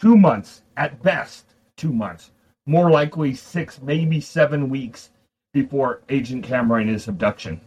two 0.00 0.16
months 0.16 0.62
at 0.76 1.02
best, 1.02 1.46
two 1.76 1.92
months, 1.92 2.30
more 2.66 2.90
likely 2.90 3.34
six, 3.34 3.80
maybe 3.80 4.20
seven 4.20 4.68
weeks 4.68 5.10
before 5.52 6.02
Agent 6.08 6.44
Camarena's 6.44 7.08
abduction. 7.08 7.60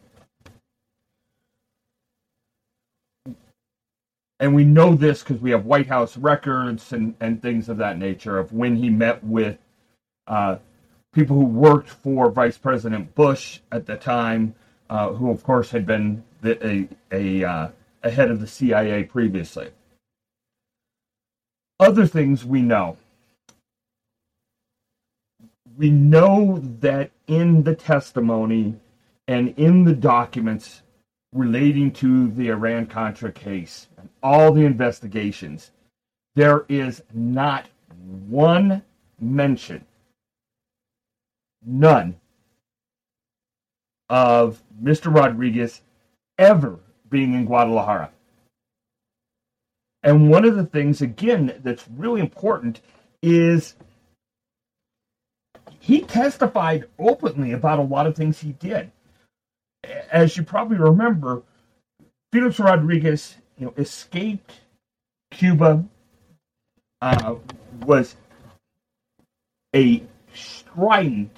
And 4.40 4.56
we 4.56 4.64
know 4.64 4.96
this 4.96 5.22
because 5.22 5.42
we 5.42 5.52
have 5.52 5.66
White 5.66 5.88
House 5.88 6.16
records 6.16 6.94
and, 6.94 7.14
and 7.20 7.42
things 7.42 7.68
of 7.68 7.78
that 7.78 7.98
nature 7.98 8.38
of 8.38 8.54
when 8.54 8.76
he 8.76 8.90
met 8.90 9.24
with 9.24 9.58
uh, 10.28 10.58
people 11.14 11.36
who 11.36 11.46
worked 11.46 11.90
for 11.90 12.32
Vice 12.32 12.58
President 12.58 13.14
Bush 13.16 13.60
at 13.72 13.86
the 13.86 13.98
time, 13.98 14.56
uh, 14.90 15.10
who 15.10 15.30
of 15.30 15.44
course 15.44 15.72
had 15.72 15.86
been 15.86 16.24
the, 16.42 16.66
a 16.66 16.88
a, 17.12 17.44
uh, 17.44 17.68
a 18.04 18.10
head 18.10 18.32
of 18.32 18.40
the 18.40 18.48
CIA 18.48 19.04
previously. 19.04 19.70
Other 21.80 22.06
things 22.06 22.44
we 22.46 22.62
know. 22.62 22.98
We 25.78 25.90
know 25.90 26.62
that 26.82 27.12
in 27.28 27.64
the 27.64 27.76
testimony 27.76 28.76
and 29.28 29.54
in 29.58 29.86
the 29.86 29.96
documents 29.96 30.82
relating 31.34 31.92
to 31.92 32.30
the 32.32 32.50
Iran 32.50 32.86
Contra 32.88 33.32
case 33.32 33.88
and 33.98 34.10
all 34.22 34.52
the 34.52 34.66
investigations, 34.66 35.72
there 36.36 36.66
is 36.68 37.02
not 37.14 37.68
one 38.28 38.84
mention 39.22 39.86
none 41.66 42.20
of 44.10 44.62
Mr. 44.82 45.14
Rodriguez 45.14 45.82
ever 46.38 46.80
being 47.10 47.34
in 47.34 47.46
Guadalajara. 47.46 48.12
And 50.04 50.30
one 50.30 50.46
of 50.46 50.56
the 50.56 50.66
things, 50.66 51.02
again, 51.02 51.60
that's 51.64 51.86
really 51.98 52.22
important 52.22 52.82
is 53.22 53.76
he 55.80 56.02
testified 56.02 56.86
openly 56.98 57.52
about 57.52 57.80
a 57.80 57.84
lot 57.84 58.08
of 58.08 58.16
things 58.16 58.40
he 58.40 58.54
did. 58.54 58.92
As 60.12 60.38
you 60.38 60.44
probably 60.44 60.78
remember, 60.78 61.44
Felix 62.32 62.60
Rodriguez, 62.60 63.36
you 63.58 63.66
know, 63.66 63.74
escaped 63.78 64.54
Cuba, 65.32 65.84
uh, 67.02 67.36
was 67.86 68.16
a 69.76 70.04
strident 70.34 71.38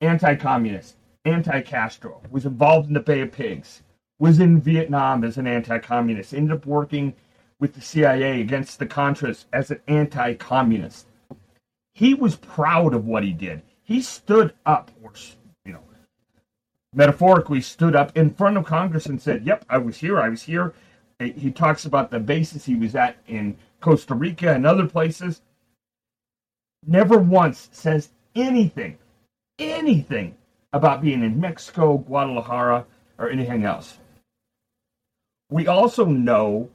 anti-communist, 0.00 0.96
anti-Castro, 1.24 2.20
was 2.30 2.46
involved 2.46 2.88
in 2.88 2.94
the 2.94 3.00
Bay 3.00 3.20
of 3.20 3.32
Pigs, 3.32 3.82
was 4.18 4.40
in 4.40 4.60
Vietnam 4.60 5.24
as 5.24 5.38
an 5.38 5.46
anti-communist, 5.46 6.34
ended 6.34 6.56
up 6.56 6.66
working 6.66 7.14
with 7.60 7.74
the 7.74 7.80
CIA 7.80 8.40
against 8.40 8.80
the 8.80 8.86
Contras 8.86 9.44
as 9.52 9.70
an 9.70 9.80
anti-communist. 9.86 11.06
He 11.94 12.14
was 12.14 12.34
proud 12.34 12.94
of 12.94 13.06
what 13.06 13.22
he 13.22 13.32
did. 13.32 13.62
He 13.82 14.02
stood 14.02 14.54
up, 14.66 14.90
or 15.02 15.12
you 15.64 15.72
know, 15.72 15.82
metaphorically 16.92 17.60
stood 17.60 17.94
up 17.94 18.16
in 18.16 18.34
front 18.34 18.56
of 18.56 18.64
Congress 18.64 19.06
and 19.06 19.22
said, 19.22 19.46
"Yep, 19.46 19.66
I 19.68 19.78
was 19.78 19.98
here. 19.98 20.20
I 20.20 20.28
was 20.28 20.42
here." 20.42 20.74
He 21.18 21.52
talks 21.52 21.84
about 21.84 22.10
the 22.10 22.18
bases 22.18 22.64
he 22.64 22.74
was 22.74 22.96
at 22.96 23.16
in 23.28 23.56
Costa 23.80 24.14
Rica 24.14 24.52
and 24.52 24.66
other 24.66 24.86
places. 24.86 25.42
Never 26.86 27.18
once 27.18 27.68
says 27.72 28.10
anything 28.34 28.98
anything 29.60 30.34
about 30.72 31.02
being 31.02 31.22
in 31.22 31.40
Mexico, 31.40 31.98
Guadalajara, 31.98 32.86
or 33.18 33.30
anything 33.30 33.64
else. 33.64 33.98
We 35.50 35.66
also 35.66 36.04
know 36.04 36.70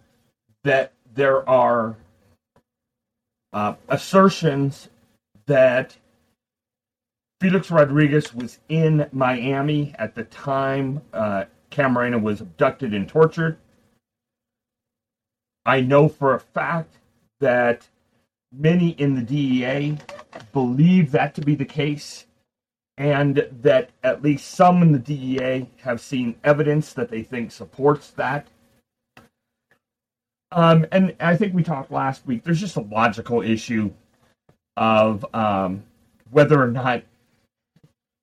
that 0.65 0.93
there 1.13 1.47
are 1.47 1.95
uh, 3.53 3.75
assertions 3.87 4.89
that 5.45 5.95
Felix 7.39 7.69
Rodriguez 7.69 8.33
was 8.33 8.59
in 8.67 9.07
Miami 9.11 9.93
at 9.99 10.15
the 10.15 10.23
time 10.25 11.01
uh, 11.13 11.45
Camarena 11.71 12.21
was 12.21 12.41
abducted 12.41 12.93
and 12.93 13.07
tortured. 13.07 13.57
I 15.65 15.81
know 15.81 16.09
for 16.09 16.33
a 16.33 16.39
fact 16.39 16.95
that 17.39 17.87
many 18.51 18.89
in 18.91 19.15
the 19.15 19.21
DEA 19.21 19.97
believe 20.51 21.11
that 21.11 21.35
to 21.35 21.41
be 21.41 21.55
the 21.55 21.65
case, 21.65 22.25
and 22.97 23.47
that 23.61 23.91
at 24.03 24.23
least 24.23 24.51
some 24.51 24.81
in 24.81 24.91
the 24.91 24.99
DEA 24.99 25.69
have 25.81 26.01
seen 26.01 26.35
evidence 26.43 26.93
that 26.93 27.09
they 27.09 27.23
think 27.23 27.51
supports 27.51 28.09
that. 28.11 28.47
Um, 30.55 30.85
and 30.93 31.13
I 31.19 31.35
think 31.35 31.53
we 31.53 31.63
talked 31.63 31.91
last 31.91 32.25
week. 32.25 32.43
There's 32.43 32.61
just 32.61 32.77
a 32.77 32.81
logical 32.81 33.41
issue 33.41 33.91
of 34.77 35.25
um, 35.35 35.83
whether 36.31 36.61
or 36.61 36.71
not, 36.71 37.03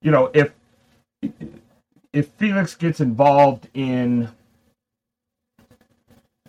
you 0.01 0.11
know, 0.11 0.31
if 0.33 0.51
if 2.15 2.29
Felix 2.39 2.75
gets 2.75 3.01
involved 3.01 3.69
in, 3.75 4.31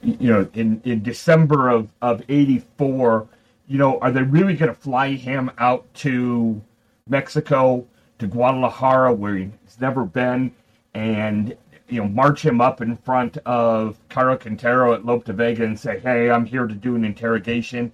you 0.02 0.32
know, 0.32 0.48
in 0.54 0.82
in 0.86 1.04
December 1.04 1.68
of 1.68 1.90
of 2.02 2.24
'84, 2.30 3.28
you 3.68 3.78
know, 3.78 4.00
are 4.00 4.12
they 4.12 4.24
really 4.24 4.56
going 4.56 4.74
to 4.74 4.80
fly 4.80 5.12
him 5.12 5.52
out 5.58 5.94
to 5.96 6.62
Mexico 7.10 7.86
to 8.20 8.28
Guadalajara 8.28 9.14
where 9.14 9.36
he's 9.36 9.52
never 9.82 10.06
been, 10.06 10.54
and 10.94 11.58
you 11.90 12.02
know, 12.02 12.08
march 12.08 12.46
him 12.46 12.62
up 12.62 12.82
in 12.82 12.98
front 12.98 13.38
of 13.46 13.98
Caro 14.10 14.38
Quintero 14.38 14.94
at 14.94 15.06
Lope 15.06 15.26
de 15.26 15.34
Vega 15.34 15.64
and 15.64 15.80
say, 15.80 16.00
"Hey, 16.00 16.30
I'm 16.30 16.46
here 16.46 16.68
to 16.68 16.76
do 16.76 16.96
an 16.96 17.06
interrogation," 17.06 17.92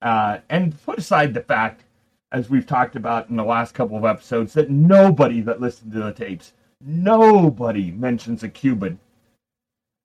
uh, 0.00 0.38
and 0.48 0.80
put 0.84 0.98
aside 0.98 1.34
the 1.34 1.42
fact, 1.42 1.84
as 2.32 2.50
we've 2.50 2.66
talked 2.66 2.96
about 2.96 3.28
in 3.28 3.36
the 3.36 3.44
last 3.44 3.74
couple 3.74 3.96
of 3.96 4.04
episodes, 4.04 4.54
that 4.54 4.70
nobody 4.70 5.40
that 5.42 5.60
listened 5.60 5.92
to 5.92 6.00
the 6.00 6.12
tapes, 6.12 6.52
nobody 6.80 7.90
mentions 7.90 8.42
a 8.42 8.48
Cuban. 8.48 8.98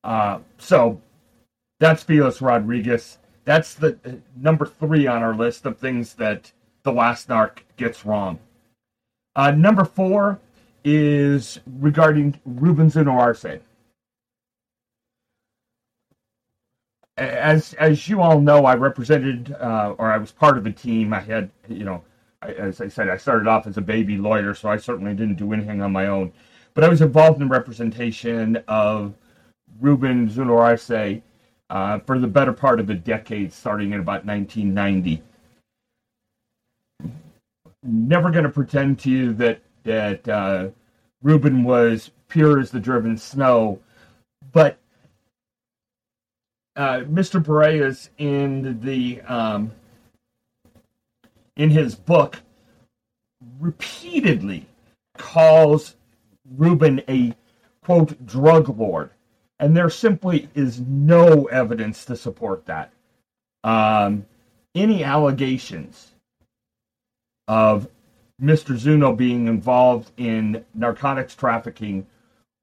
Uh, 0.03 0.39
so 0.57 1.01
that's 1.79 2.03
Felix 2.03 2.41
Rodriguez. 2.41 3.17
That's 3.45 3.73
the 3.73 3.97
uh, 4.05 4.11
number 4.35 4.65
three 4.65 5.07
on 5.07 5.23
our 5.23 5.35
list 5.35 5.65
of 5.65 5.77
things 5.77 6.15
that 6.15 6.51
the 6.83 6.91
last 6.91 7.29
narc 7.29 7.59
gets 7.77 8.05
wrong. 8.05 8.39
Uh, 9.35 9.51
number 9.51 9.85
four 9.85 10.39
is 10.83 11.59
regarding 11.79 12.39
Ruben 12.45 12.89
Zuno 12.89 13.11
Arce. 13.11 13.59
As 17.17 17.73
as 17.73 18.07
you 18.07 18.21
all 18.21 18.39
know, 18.39 18.65
I 18.65 18.75
represented 18.75 19.55
uh, 19.59 19.95
or 19.97 20.11
I 20.11 20.17
was 20.17 20.31
part 20.31 20.57
of 20.57 20.65
a 20.65 20.71
team. 20.71 21.13
I 21.13 21.19
had 21.19 21.49
you 21.67 21.83
know, 21.83 22.03
I, 22.41 22.53
as 22.53 22.79
I 22.79 22.87
said, 22.87 23.09
I 23.09 23.17
started 23.17 23.47
off 23.47 23.65
as 23.65 23.77
a 23.77 23.81
baby 23.81 24.17
lawyer, 24.17 24.53
so 24.53 24.69
I 24.69 24.77
certainly 24.77 25.13
didn't 25.15 25.35
do 25.35 25.51
anything 25.53 25.81
on 25.81 25.91
my 25.91 26.07
own. 26.07 26.31
But 26.75 26.83
I 26.83 26.89
was 26.89 27.01
involved 27.01 27.41
in 27.41 27.49
representation 27.49 28.63
of 28.67 29.15
Ruben 29.79 30.29
Zuno 30.29 30.57
Arce 30.57 30.91
uh, 30.91 31.99
for 32.05 32.19
the 32.19 32.27
better 32.27 32.53
part 32.53 32.79
of 32.79 32.89
a 32.91 32.93
decade, 32.93 33.51
starting 33.51 33.93
in 33.93 33.99
about 33.99 34.25
1990 34.25 35.23
never 37.83 38.29
going 38.31 38.43
to 38.43 38.49
pretend 38.49 38.99
to 38.99 39.09
you 39.09 39.33
that 39.33 39.61
that 39.87 40.27
uh, 40.29 40.69
was 41.23 42.11
pure 42.27 42.59
as 42.59 42.71
the 42.71 42.79
driven 42.79 43.17
snow, 43.17 43.79
but 44.51 44.77
uh, 46.75 46.99
Mr. 47.09 47.43
Berrellez 47.43 48.09
in 48.17 48.79
the 48.81 49.21
um, 49.21 49.71
in 51.55 51.69
his 51.69 51.95
book 51.95 52.39
repeatedly 53.59 54.67
calls 55.17 55.95
Ruben 56.55 57.01
a 57.09 57.33
quote 57.83 58.25
drug 58.25 58.77
lord, 58.77 59.09
and 59.59 59.75
there 59.75 59.89
simply 59.89 60.49
is 60.53 60.81
no 60.81 61.45
evidence 61.45 62.05
to 62.05 62.15
support 62.15 62.65
that. 62.65 62.91
Um, 63.63 64.25
any 64.75 65.03
allegations 65.03 66.11
of 67.47 67.87
Mr. 68.41 68.77
Zuno 68.77 69.13
being 69.13 69.47
involved 69.47 70.11
in 70.17 70.63
narcotics 70.75 71.33
trafficking 71.33 72.05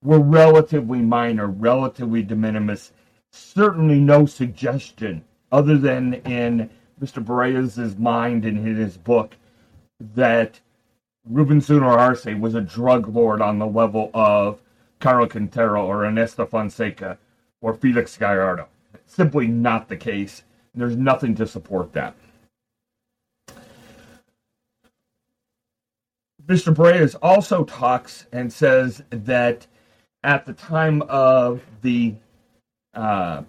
were 0.02 0.20
relatively 0.20 1.00
minor, 1.00 1.48
relatively 1.48 2.22
de 2.22 2.36
minimis. 2.36 2.92
Certainly 3.32 3.98
no 3.98 4.24
suggestion, 4.24 5.24
other 5.50 5.76
than 5.76 6.14
in 6.14 6.70
Mr. 7.02 7.24
Berrellez' 7.24 7.98
mind 7.98 8.44
and 8.44 8.58
in 8.58 8.76
his 8.76 8.96
book, 8.96 9.34
that 9.98 10.60
Ruben 11.28 11.60
Zuno 11.60 11.88
Arce 11.88 12.26
was 12.26 12.54
a 12.54 12.60
drug 12.60 13.08
lord 13.08 13.40
on 13.40 13.58
the 13.58 13.66
level 13.66 14.12
of 14.14 14.60
Caro 15.00 15.26
Quintero 15.26 15.84
or 15.84 16.04
Ernesto 16.04 16.46
Fonseca 16.46 17.18
or 17.60 17.74
Felix 17.74 18.16
Gallardo. 18.16 18.68
Simply 19.06 19.48
not 19.48 19.88
the 19.88 19.96
case. 19.96 20.44
There's 20.72 20.96
nothing 20.96 21.34
to 21.36 21.46
support 21.46 21.92
that. 21.94 22.14
Mr. 26.46 26.74
Berrellez 26.74 27.16
also 27.22 27.64
talks 27.64 28.26
and 28.32 28.52
says 28.52 29.02
that 29.10 29.66
at 30.22 30.44
the 30.44 30.52
time 30.52 31.02
of 31.02 31.62
the 31.80 32.14
uh, 32.92 33.42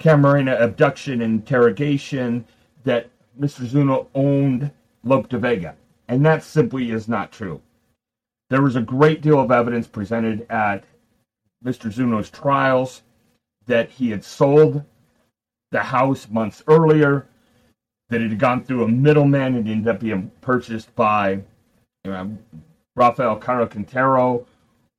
Camarena 0.00 0.60
abduction 0.60 1.22
interrogation, 1.22 2.44
that 2.84 3.08
Mr. 3.40 3.64
Zuno 3.64 4.08
owned 4.14 4.70
Lope 5.02 5.28
de 5.28 5.38
Vega, 5.38 5.76
and 6.08 6.24
that 6.26 6.42
simply 6.42 6.90
is 6.90 7.08
not 7.08 7.32
true. 7.32 7.60
There 8.50 8.62
was 8.62 8.76
a 8.76 8.82
great 8.82 9.22
deal 9.22 9.40
of 9.40 9.50
evidence 9.50 9.86
presented 9.86 10.46
at 10.50 10.84
Mr. 11.64 11.90
Zuno's 11.90 12.28
trials 12.28 13.02
that 13.66 13.90
he 13.90 14.10
had 14.10 14.22
sold 14.22 14.84
the 15.70 15.80
house 15.80 16.28
months 16.28 16.62
earlier, 16.68 17.26
that 18.10 18.20
it 18.20 18.30
had 18.30 18.38
gone 18.38 18.62
through 18.62 18.84
a 18.84 18.88
middleman 18.88 19.54
and 19.54 19.66
ended 19.66 19.88
up 19.88 20.00
being 20.00 20.30
purchased 20.42 20.94
by 20.94 21.42
um, 22.04 22.38
Rafael 22.96 23.36
Caro 23.36 23.66
Quintero 23.66 24.46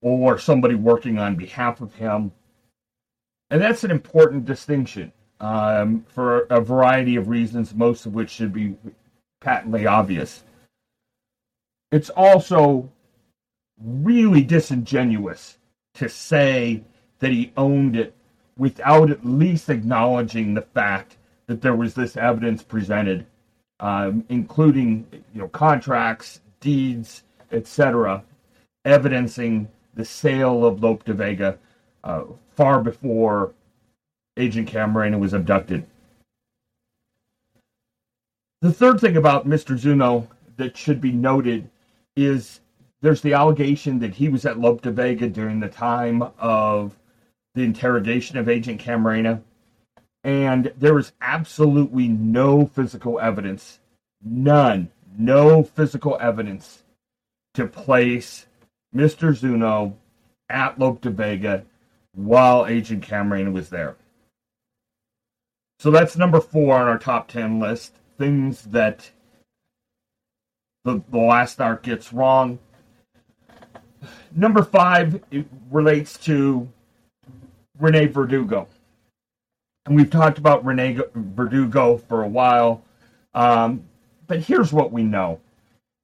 or 0.02 0.38
somebody 0.38 0.76
working 0.76 1.18
on 1.18 1.36
behalf 1.36 1.82
of 1.82 1.94
him. 1.96 2.32
And 3.50 3.62
that's 3.62 3.84
an 3.84 3.92
important 3.92 4.46
distinction 4.46 5.12
um, 5.40 6.06
for 6.08 6.42
a 6.50 6.60
variety 6.62 7.16
of 7.16 7.28
reasons, 7.28 7.74
most 7.74 8.06
of 8.06 8.14
which 8.14 8.30
should 8.30 8.54
be 8.54 8.76
patently 9.42 9.86
obvious. 9.86 10.44
It's 11.92 12.10
also 12.10 12.92
really 13.82 14.44
disingenuous 14.44 15.58
to 15.96 16.10
say 16.10 16.84
that 17.20 17.32
he 17.32 17.54
owned 17.56 17.96
it 17.96 18.14
without 18.58 19.12
at 19.12 19.26
least 19.26 19.70
acknowledging 19.70 20.54
the 20.54 20.62
fact 20.62 21.18
that 21.48 21.62
there 21.62 21.76
was 21.76 21.94
this 21.94 22.18
evidence 22.18 22.64
presented, 22.64 23.26
um, 23.80 24.26
including 24.30 25.06
you 25.34 25.42
know 25.42 25.48
contracts 25.50 26.40
deeds, 26.66 27.24
etc., 27.52 28.24
evidencing 28.86 29.70
the 29.94 30.04
sale 30.04 30.66
of 30.66 30.82
Lope 30.82 31.06
de 31.06 31.14
Vega 31.14 31.60
uh, 32.04 32.24
far 32.56 32.82
before 32.82 33.54
Agent 34.36 34.68
Camarena 34.68 35.20
was 35.20 35.34
abducted. 35.34 35.86
The 38.62 38.74
third 38.74 39.00
thing 39.00 39.16
about 39.16 39.48
Mr. 39.48 39.78
Zuno 39.78 40.28
that 40.58 40.76
should 40.76 41.00
be 41.00 41.12
noted 41.12 41.70
is 42.16 42.62
there's 43.02 43.22
the 43.22 43.34
allegation 43.34 44.00
that 44.00 44.16
he 44.16 44.28
was 44.28 44.44
at 44.44 44.60
Lope 44.60 44.82
de 44.82 44.92
Vega 44.92 45.30
during 45.30 45.60
the 45.60 45.70
time 45.70 46.24
of 46.40 46.98
the 47.54 47.62
interrogation 47.62 48.40
of 48.40 48.50
Agent 48.50 48.82
Camarena, 48.82 49.40
and 50.24 50.74
there 50.80 50.98
is 50.98 51.12
absolutely 51.22 52.08
no 52.08 52.66
physical 52.66 53.20
evidence, 53.20 53.80
none, 54.24 54.90
no 55.18 55.64
physical 55.64 56.18
evidence 56.20 56.84
to 57.54 57.68
place 57.68 58.46
Mr. 58.94 59.36
Zuno 59.36 59.98
at 60.50 60.80
Lope 60.80 61.02
de 61.02 61.10
Vega 61.10 61.66
while 62.14 62.66
Agent 62.66 63.06
Camarena 63.06 63.52
was 63.52 63.70
there. 63.70 63.96
So 65.80 65.92
that's 65.92 66.16
number 66.18 66.40
four 66.40 66.78
on 66.78 66.88
our 66.88 66.98
top 66.98 67.28
10 67.28 67.60
list. 67.60 67.94
Things 68.18 68.64
that 68.64 69.12
the, 70.86 71.02
the 71.10 71.18
last 71.18 71.58
narc 71.58 71.82
gets 71.84 72.14
wrong. 72.14 72.60
Number 74.34 74.64
five 74.64 75.22
relates 75.72 76.18
to 76.20 76.70
Rene 77.80 78.08
Verdugo. 78.08 78.68
And 79.86 79.96
we've 79.96 80.10
talked 80.10 80.38
about 80.38 80.66
Rene 80.66 81.00
Verdugo 81.14 81.98
for 81.98 82.24
a 82.24 82.28
while. 82.28 82.84
Um, 83.34 83.84
but 84.28 84.40
here's 84.40 84.74
what 84.74 84.92
we 84.92 85.04
know. 85.04 85.40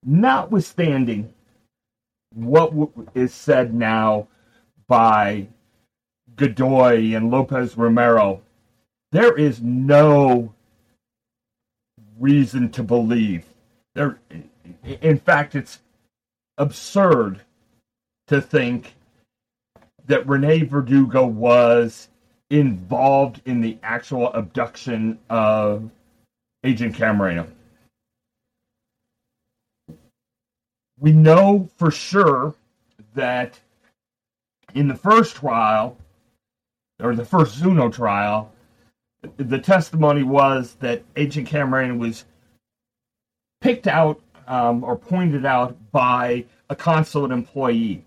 Notwithstanding 0.04 1.34
what 2.34 2.74
is 3.14 3.34
said 3.34 3.74
now 3.74 4.28
by 4.88 5.48
Godoy 6.36 7.16
and 7.16 7.30
Lopez 7.30 7.78
Romero, 7.78 8.42
there 9.12 9.38
is 9.38 9.62
no 9.62 10.54
reason 12.20 12.70
to 12.72 12.84
believe. 12.84 13.46
There, 13.94 14.20
in 15.02 15.18
fact, 15.18 15.56
it's 15.56 15.80
absurd 16.58 17.42
to 18.28 18.42
think 18.42 18.96
that 20.06 20.28
Rene 20.28 20.64
Verdugo 20.64 21.26
was 21.26 22.08
involved 22.50 23.42
in 23.46 23.62
the 23.62 23.78
actual 23.84 24.32
abduction 24.34 25.20
of 25.30 25.90
Agent 26.64 26.96
Camarena. 26.96 27.48
We 31.02 31.12
know 31.12 31.68
for 31.78 31.90
sure 31.90 32.54
that 33.16 33.60
in 34.76 34.88
the 34.88 34.96
first 34.96 35.36
trial, 35.36 35.98
or 37.02 37.16
the 37.16 37.26
first 37.26 37.56
Zuno 37.56 37.90
trial, 37.90 38.54
the 39.38 39.58
testimony 39.58 40.22
was 40.22 40.76
that 40.76 41.04
Agent 41.16 41.48
Cameron 41.48 41.98
was 41.98 42.26
picked 43.62 43.88
out 43.88 44.22
um, 44.48 44.84
or 44.84 44.96
pointed 44.96 45.44
out 45.44 45.76
by 45.92 46.46
a 46.70 46.76
consulate 46.76 47.32
employee. 47.32 48.06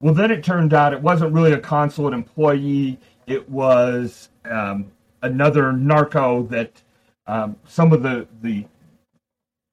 Well, 0.00 0.14
then 0.14 0.30
it 0.30 0.42
turned 0.42 0.72
out 0.72 0.94
it 0.94 1.02
wasn't 1.02 1.34
really 1.34 1.52
a 1.52 1.60
consulate 1.60 2.14
employee, 2.14 2.98
it 3.26 3.46
was 3.50 4.30
um, 4.46 4.90
another 5.20 5.72
narco 5.74 6.44
that 6.44 6.82
um, 7.26 7.56
some 7.66 7.92
of 7.92 8.02
the, 8.02 8.26
the 8.40 8.64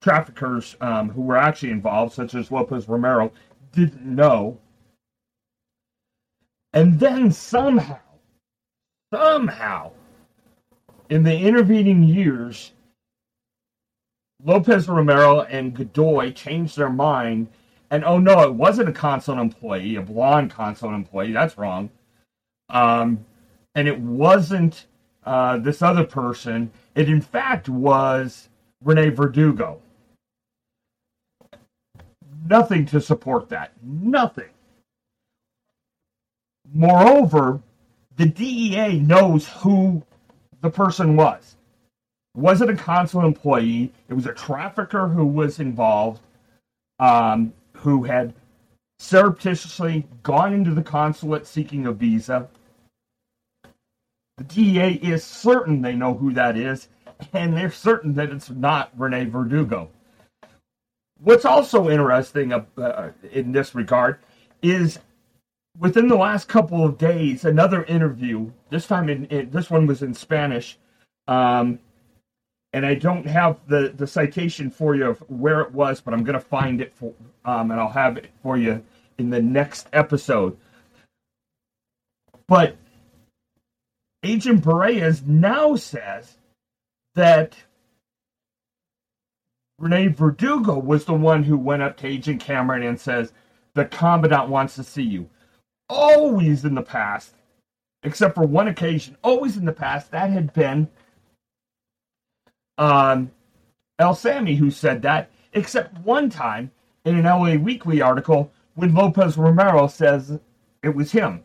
traffickers 0.05 0.75
um, 0.81 1.09
who 1.09 1.23
were 1.23 1.35
actually 1.35 1.71
involved, 1.71 2.13
such 2.13 2.35
as 2.35 2.51
Lopez 2.51 2.87
Romero, 2.87 3.31
didn't 3.71 4.05
know. 4.05 4.59
And 6.73 6.99
then 6.99 7.31
somehow, 7.31 7.97
somehow, 9.11 9.93
in 11.09 11.23
the 11.23 11.35
intervening 11.35 12.03
years, 12.03 12.73
Lopez 14.43 14.87
Romero 14.87 15.41
and 15.41 15.73
Godoy 15.73 16.33
changed 16.33 16.77
their 16.77 16.91
mind. 16.91 17.47
And 17.89 18.05
oh 18.05 18.19
no, 18.19 18.41
it 18.43 18.53
wasn't 18.53 18.89
a 18.89 18.91
consulate 18.91 19.39
employee, 19.39 19.95
a 19.95 20.03
blonde 20.03 20.51
consulate 20.51 20.93
employee. 20.93 21.31
That's 21.31 21.57
wrong. 21.57 21.89
Um, 22.69 23.25
and 23.73 23.87
it 23.87 23.99
wasn't 23.99 24.85
uh, 25.23 25.57
this 25.57 25.81
other 25.81 26.03
person. 26.03 26.71
It 26.93 27.09
in 27.09 27.21
fact 27.21 27.69
was 27.69 28.49
Rene 28.83 29.09
Verdugo. 29.09 29.81
Nothing 32.47 32.85
to 32.87 33.01
support 33.01 33.49
that. 33.49 33.71
Nothing. 33.81 34.49
Moreover, 36.73 37.59
the 38.17 38.25
DEA 38.27 38.99
knows 38.99 39.47
who 39.47 40.03
the 40.61 40.69
person 40.69 41.15
was. 41.15 41.55
Was 42.35 42.61
it 42.61 42.69
a 42.69 42.75
consulate 42.75 43.25
employee? 43.25 43.91
It 44.09 44.13
was 44.13 44.25
a 44.25 44.33
trafficker 44.33 45.07
who 45.07 45.25
was 45.25 45.59
involved, 45.59 46.21
um, 46.99 47.53
who 47.77 48.03
had 48.03 48.33
surreptitiously 48.99 50.07
gone 50.23 50.53
into 50.53 50.73
the 50.73 50.83
consulate 50.83 51.47
seeking 51.47 51.87
a 51.87 51.91
visa. 51.91 52.47
The 54.37 54.43
DEA 54.43 54.93
is 55.01 55.23
certain 55.23 55.81
they 55.81 55.95
know 55.95 56.13
who 56.13 56.33
that 56.33 56.57
is, 56.57 56.89
and 57.33 57.55
they're 57.55 57.71
certain 57.71 58.13
that 58.15 58.31
it's 58.31 58.49
not 58.49 58.91
Rene 58.97 59.25
Verdugo. 59.25 59.89
What's 61.25 61.43
also 61.43 61.89
interesting 61.89 62.53
uh, 62.53 63.11
in 63.31 63.51
this 63.51 63.73
regard 63.73 64.19
is 64.61 64.99
within 65.79 66.07
the 66.07 66.15
last 66.15 66.47
couple 66.47 66.85
of 66.85 66.99
days, 66.99 67.45
another 67.45 67.83
interview. 67.85 68.51
This 68.69 68.85
time, 68.85 69.09
in, 69.09 69.25
in 69.25 69.49
this 69.49 69.71
one 69.71 69.87
was 69.87 70.03
in 70.03 70.13
Spanish, 70.13 70.77
um, 71.27 71.79
and 72.73 72.85
I 72.85 72.93
don't 72.93 73.25
have 73.25 73.57
the 73.67 73.91
the 73.97 74.05
citation 74.05 74.69
for 74.69 74.93
you 74.93 75.07
of 75.07 75.17
where 75.27 75.61
it 75.61 75.71
was, 75.71 75.99
but 75.99 76.13
I'm 76.13 76.23
going 76.23 76.37
to 76.37 76.45
find 76.45 76.79
it 76.79 76.93
for, 76.93 77.11
um, 77.43 77.71
and 77.71 77.79
I'll 77.79 77.89
have 77.89 78.17
it 78.17 78.29
for 78.43 78.55
you 78.55 78.83
in 79.17 79.31
the 79.31 79.41
next 79.41 79.87
episode. 79.93 80.55
But 82.47 82.77
Agent 84.21 84.63
Berrellez 84.63 85.25
now 85.25 85.75
says 85.75 86.37
that 87.15 87.55
Rene 89.79 90.07
Verdugo 90.07 90.79
was 90.79 91.05
the 91.05 91.13
one 91.13 91.43
who 91.43 91.57
went 91.57 91.81
up 91.81 91.97
to 91.97 92.07
Agent 92.07 92.41
Cameron 92.41 92.83
and 92.83 92.99
says, 92.99 93.33
The 93.73 93.85
Commandant 93.85 94.49
wants 94.49 94.75
to 94.75 94.83
see 94.83 95.03
you 95.03 95.29
always 95.89 96.65
in 96.65 96.75
the 96.75 96.81
past, 96.81 97.35
except 98.03 98.35
for 98.35 98.45
one 98.45 98.67
occasion, 98.67 99.17
always 99.21 99.57
in 99.57 99.65
the 99.65 99.73
past, 99.73 100.11
that 100.11 100.29
had 100.29 100.53
been 100.53 100.87
um, 102.77 103.31
El 103.99 104.15
Sami 104.15 104.55
who 104.55 104.71
said 104.71 105.01
that, 105.03 105.29
except 105.53 105.97
one 105.99 106.29
time 106.29 106.71
in 107.03 107.17
an 107.17 107.25
LA 107.25 107.55
Weekly 107.55 108.01
article 108.01 108.51
when 108.75 108.93
Lopez 108.93 109.37
Romero 109.37 109.87
says 109.87 110.39
it 110.83 110.95
was 110.95 111.11
him. 111.11 111.43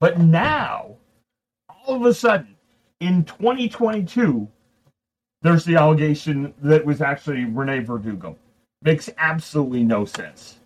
But 0.00 0.18
now, 0.18 0.96
all 1.68 1.96
of 1.96 2.04
a 2.04 2.14
sudden, 2.14 2.56
in 3.00 3.24
2022, 3.24 4.48
there's 5.42 5.64
the 5.64 5.76
allegation 5.76 6.52
that 6.62 6.84
was 6.84 7.00
actually 7.00 7.44
Rene 7.44 7.80
Verdugo. 7.80 8.36
Makes 8.82 9.10
absolutely 9.18 9.84
no 9.84 10.04
sense. 10.04 10.58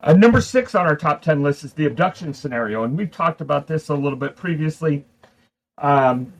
Uh, 0.00 0.12
number 0.12 0.40
six 0.40 0.74
on 0.74 0.86
our 0.86 0.96
top 0.96 1.22
10 1.22 1.42
list 1.42 1.64
is 1.64 1.72
the 1.72 1.86
abduction 1.86 2.34
scenario. 2.34 2.84
And 2.84 2.96
we've 2.96 3.10
talked 3.10 3.40
about 3.40 3.66
this 3.66 3.88
a 3.88 3.94
little 3.94 4.18
bit 4.18 4.36
previously. 4.36 5.04
Um, 5.78 6.32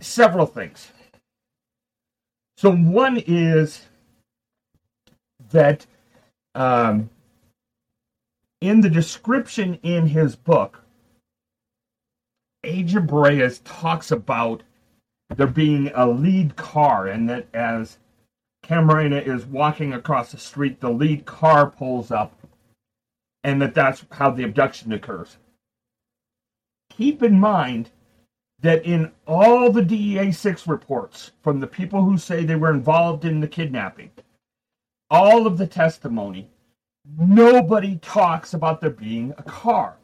several 0.00 0.46
things. 0.46 0.90
So, 2.56 2.74
one 2.74 3.22
is 3.26 3.82
that 5.50 5.86
um, 6.54 7.10
in 8.60 8.80
the 8.80 8.90
description 8.90 9.78
in 9.82 10.06
his 10.06 10.36
book, 10.36 10.80
Agent 12.62 13.08
Berrellez 13.08 13.60
talks 13.64 14.10
about 14.10 14.62
there 15.30 15.46
being 15.46 15.90
a 15.94 16.06
lead 16.06 16.56
car, 16.56 17.06
and 17.06 17.28
that 17.28 17.46
as 17.54 17.98
Camarena 18.64 19.26
is 19.26 19.46
walking 19.46 19.92
across 19.92 20.32
the 20.32 20.38
street, 20.38 20.80
the 20.80 20.90
lead 20.90 21.26
car 21.26 21.70
pulls 21.70 22.10
up, 22.10 22.34
and 23.42 23.60
that 23.60 23.74
that's 23.74 24.04
how 24.12 24.30
the 24.30 24.44
abduction 24.44 24.92
occurs. 24.92 25.36
Keep 26.90 27.22
in 27.22 27.38
mind 27.38 27.90
that 28.60 28.84
in 28.86 29.12
all 29.26 29.70
the 29.70 29.82
DEA 29.82 30.32
6 30.32 30.66
reports 30.66 31.32
from 31.42 31.60
the 31.60 31.66
people 31.66 32.02
who 32.02 32.16
say 32.16 32.44
they 32.44 32.56
were 32.56 32.70
involved 32.70 33.24
in 33.24 33.40
the 33.40 33.48
kidnapping, 33.48 34.10
all 35.10 35.46
of 35.46 35.58
the 35.58 35.66
testimony, 35.66 36.48
nobody 37.18 37.96
talks 37.96 38.54
about 38.54 38.80
there 38.80 38.90
being 38.90 39.34
a 39.36 39.42
car. 39.42 39.96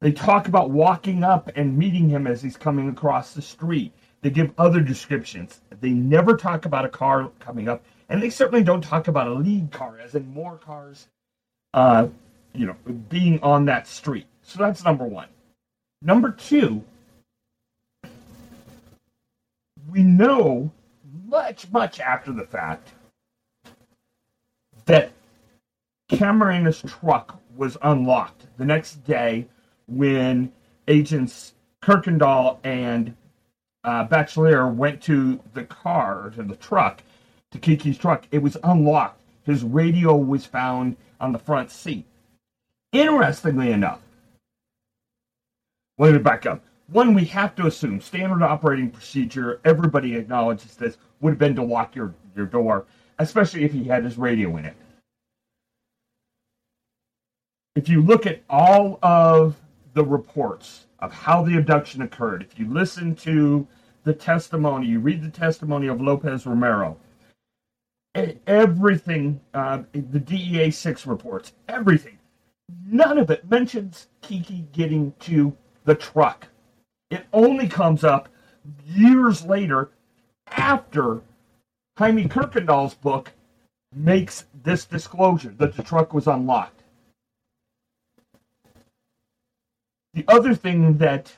They 0.00 0.12
talk 0.12 0.46
about 0.46 0.70
walking 0.70 1.24
up 1.24 1.50
and 1.56 1.76
meeting 1.76 2.08
him 2.08 2.28
as 2.28 2.40
he's 2.40 2.56
coming 2.56 2.88
across 2.88 3.34
the 3.34 3.42
street. 3.42 3.92
They 4.20 4.30
give 4.30 4.52
other 4.58 4.80
descriptions. 4.80 5.60
They 5.80 5.90
never 5.90 6.36
talk 6.36 6.64
about 6.64 6.84
a 6.84 6.88
car 6.88 7.30
coming 7.38 7.68
up, 7.68 7.84
and 8.08 8.22
they 8.22 8.30
certainly 8.30 8.64
don't 8.64 8.82
talk 8.82 9.08
about 9.08 9.28
a 9.28 9.34
lead 9.34 9.70
car, 9.70 9.98
as 10.00 10.14
in 10.14 10.28
more 10.32 10.56
cars, 10.56 11.06
uh, 11.74 12.08
you 12.52 12.66
know, 12.66 12.76
being 13.08 13.40
on 13.42 13.64
that 13.66 13.86
street. 13.86 14.26
So 14.42 14.58
that's 14.58 14.84
number 14.84 15.04
one. 15.04 15.28
Number 16.02 16.32
two, 16.32 16.82
we 19.90 20.02
know 20.02 20.70
much, 21.26 21.70
much 21.70 22.00
after 22.00 22.32
the 22.32 22.44
fact 22.44 22.88
that 24.86 25.12
Camarena's 26.08 26.82
truck 26.82 27.40
was 27.56 27.76
unlocked 27.82 28.46
the 28.56 28.64
next 28.64 29.04
day 29.04 29.46
when 29.86 30.52
agents 30.88 31.54
Kuykendall 31.82 32.58
and 32.64 33.14
uh, 33.84 34.04
Batchelor 34.04 34.68
went 34.68 35.02
to 35.02 35.40
the 35.54 35.64
car, 35.64 36.32
to 36.36 36.42
the 36.42 36.56
truck, 36.56 37.02
to 37.50 37.58
Kiki's 37.58 37.98
truck. 37.98 38.26
It 38.30 38.42
was 38.42 38.56
unlocked. 38.64 39.22
His 39.44 39.64
radio 39.64 40.16
was 40.16 40.44
found 40.44 40.96
on 41.20 41.32
the 41.32 41.38
front 41.38 41.70
seat. 41.70 42.04
Interestingly 42.92 43.72
enough, 43.72 44.00
let 45.98 46.12
me 46.12 46.18
back 46.18 46.46
up. 46.46 46.62
One, 46.90 47.12
we 47.12 47.24
have 47.26 47.54
to 47.56 47.66
assume 47.66 48.00
standard 48.00 48.42
operating 48.42 48.90
procedure, 48.90 49.60
everybody 49.64 50.16
acknowledges 50.16 50.74
this, 50.74 50.96
would 51.20 51.30
have 51.30 51.38
been 51.38 51.54
to 51.56 51.62
lock 51.62 51.94
your, 51.94 52.14
your 52.34 52.46
door, 52.46 52.86
especially 53.18 53.64
if 53.64 53.72
he 53.72 53.84
had 53.84 54.04
his 54.04 54.16
radio 54.16 54.56
in 54.56 54.64
it. 54.64 54.76
If 57.76 57.88
you 57.88 58.02
look 58.02 58.26
at 58.26 58.42
all 58.48 58.98
of 59.02 59.56
the 59.92 60.04
reports 60.04 60.86
of 61.00 61.12
how 61.12 61.42
the 61.42 61.56
abduction 61.56 62.02
occurred, 62.02 62.42
if 62.42 62.58
you 62.58 62.72
listen 62.72 63.14
to 63.14 63.66
the 64.04 64.12
testimony, 64.12 64.86
you 64.86 65.00
read 65.00 65.22
the 65.22 65.30
testimony 65.30 65.86
of 65.86 66.00
Lopez 66.00 66.46
Romero, 66.46 66.96
everything, 68.46 69.40
uh, 69.54 69.82
the 69.92 70.18
DEA 70.18 70.70
6 70.70 71.06
reports, 71.06 71.52
everything, 71.68 72.18
none 72.86 73.18
of 73.18 73.30
it 73.30 73.48
mentions 73.48 74.08
Kiki 74.20 74.66
getting 74.72 75.12
to 75.20 75.56
the 75.84 75.94
truck. 75.94 76.48
It 77.10 77.24
only 77.32 77.68
comes 77.68 78.04
up 78.04 78.28
years 78.86 79.44
later 79.44 79.90
after 80.50 81.20
Jaime 81.98 82.24
Kuykendall's 82.24 82.94
book 82.94 83.32
makes 83.94 84.44
this 84.62 84.84
disclosure 84.84 85.54
that 85.58 85.74
the 85.74 85.82
truck 85.82 86.12
was 86.12 86.26
unlocked. 86.26 86.77
The 90.18 90.24
other 90.26 90.52
thing 90.52 90.98
that 90.98 91.32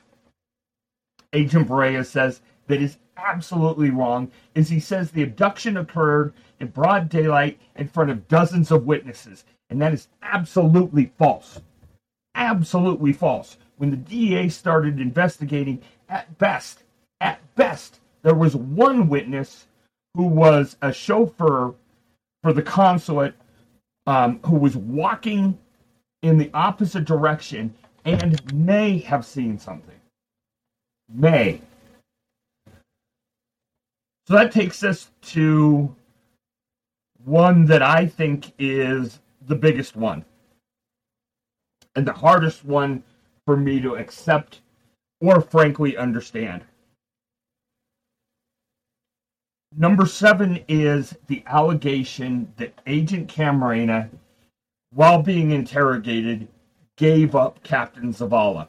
Agent 1.33 1.67
Berrellez 1.67 2.07
says 2.07 2.41
that 2.65 2.81
is 2.81 2.97
absolutely 3.15 3.91
wrong 3.91 4.31
is 4.55 4.69
he 4.69 4.79
says 4.79 5.11
the 5.11 5.21
abduction 5.21 5.77
occurred 5.77 6.33
in 6.59 6.69
broad 6.69 7.07
daylight 7.07 7.59
in 7.75 7.87
front 7.87 8.09
of 8.09 8.27
dozens 8.27 8.71
of 8.71 8.87
witnesses. 8.87 9.45
And 9.69 9.79
that 9.83 9.93
is 9.93 10.07
absolutely 10.23 11.11
false. 11.19 11.61
Absolutely 12.33 13.13
false. 13.13 13.59
When 13.77 13.91
the 13.91 13.97
DEA 13.97 14.49
started 14.49 14.99
investigating, 14.99 15.83
at 16.09 16.35
best, 16.39 16.81
at 17.19 17.39
best, 17.53 17.99
there 18.23 18.33
was 18.33 18.55
one 18.55 19.09
witness 19.09 19.67
who 20.15 20.25
was 20.25 20.75
a 20.81 20.91
chauffeur 20.91 21.75
for 22.41 22.51
the 22.51 22.63
consulate 22.63 23.35
um, 24.07 24.39
who 24.43 24.55
was 24.55 24.75
walking 24.75 25.59
in 26.23 26.39
the 26.39 26.49
opposite 26.55 27.05
direction 27.05 27.75
and 28.05 28.53
may 28.53 28.99
have 28.99 29.25
seen 29.25 29.57
something. 29.59 29.99
May. 31.13 31.61
So 34.27 34.35
that 34.35 34.51
takes 34.51 34.83
us 34.83 35.09
to 35.23 35.93
one 37.25 37.65
that 37.65 37.81
I 37.81 38.05
think 38.05 38.53
is 38.57 39.19
the 39.47 39.55
biggest 39.55 39.95
one 39.95 40.25
and 41.95 42.07
the 42.07 42.13
hardest 42.13 42.63
one 42.63 43.03
for 43.45 43.57
me 43.57 43.81
to 43.81 43.95
accept 43.95 44.61
or 45.19 45.41
frankly 45.41 45.97
understand. 45.97 46.63
Number 49.75 50.05
seven 50.05 50.63
is 50.67 51.15
the 51.27 51.43
allegation 51.45 52.51
that 52.57 52.73
Agent 52.87 53.29
Camarena, 53.33 54.09
while 54.91 55.21
being 55.21 55.51
interrogated, 55.51 56.47
gave 57.01 57.33
up 57.33 57.63
Captain 57.63 58.13
Zavala. 58.13 58.67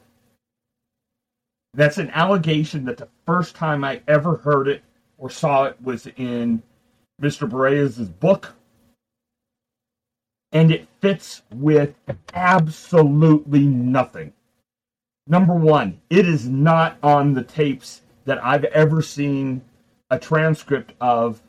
That's 1.75 1.99
an 1.99 2.09
allegation 2.09 2.83
that 2.85 2.97
the 2.97 3.07
first 3.27 3.55
time 3.55 3.83
I 3.83 4.01
ever 4.07 4.37
heard 4.37 4.67
it 4.67 4.81
or 5.19 5.29
saw 5.29 5.65
it 5.65 5.79
was 5.83 6.07
in 6.17 6.63
Mr. 7.21 7.47
Berrellez' 7.47 8.09
book. 8.19 8.55
And 10.51 10.71
it 10.71 10.87
fits 10.99 11.43
with 11.53 11.93
absolutely 12.33 13.67
nothing. 13.67 14.33
Number 15.27 15.53
one, 15.53 16.01
it 16.09 16.27
is 16.27 16.49
not 16.49 16.97
on 17.03 17.35
the 17.35 17.43
tapes 17.43 18.01
that 18.25 18.43
I've 18.43 18.65
ever 18.65 19.03
seen 19.03 19.61
a 20.09 20.17
transcript 20.17 20.93
of. 20.99 21.39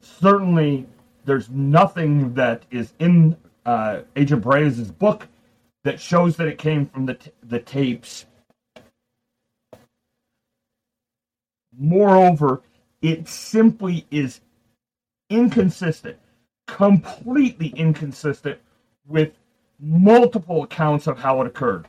Certainly, 0.00 0.86
there's 1.26 1.50
nothing 1.50 2.32
that 2.32 2.64
is 2.70 2.94
in 3.00 3.36
uh, 3.66 4.00
Agent 4.16 4.42
Berrellez' 4.42 4.96
book 4.98 5.28
that 5.84 6.00
shows 6.00 6.36
that 6.36 6.48
it 6.48 6.58
came 6.58 6.86
from 6.86 7.06
the, 7.06 7.14
t- 7.14 7.32
the 7.42 7.58
tapes. 7.58 8.26
Moreover, 11.76 12.62
it 13.00 13.28
simply 13.28 14.06
is 14.10 14.40
inconsistent, 15.30 16.18
completely 16.66 17.68
inconsistent 17.68 18.58
with 19.06 19.32
multiple 19.80 20.62
accounts 20.64 21.06
of 21.06 21.18
how 21.18 21.40
it 21.40 21.46
occurred. 21.46 21.88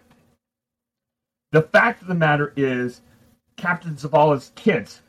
The 1.52 1.64
fact 1.64 2.02
of 2.02 2.08
the 2.08 2.16
matter 2.16 2.54
is, 2.56 3.02
Captain 3.58 3.96
Zavala's 3.96 4.52
kids 4.56 5.02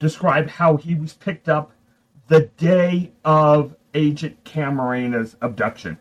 describe 0.00 0.48
how 0.48 0.76
he 0.76 0.94
was 0.94 1.14
picked 1.14 1.48
up 1.48 1.72
the 2.28 2.42
day 2.58 3.12
of 3.24 3.74
Agent 3.94 4.44
Camarena's 4.44 5.36
abduction. 5.40 5.98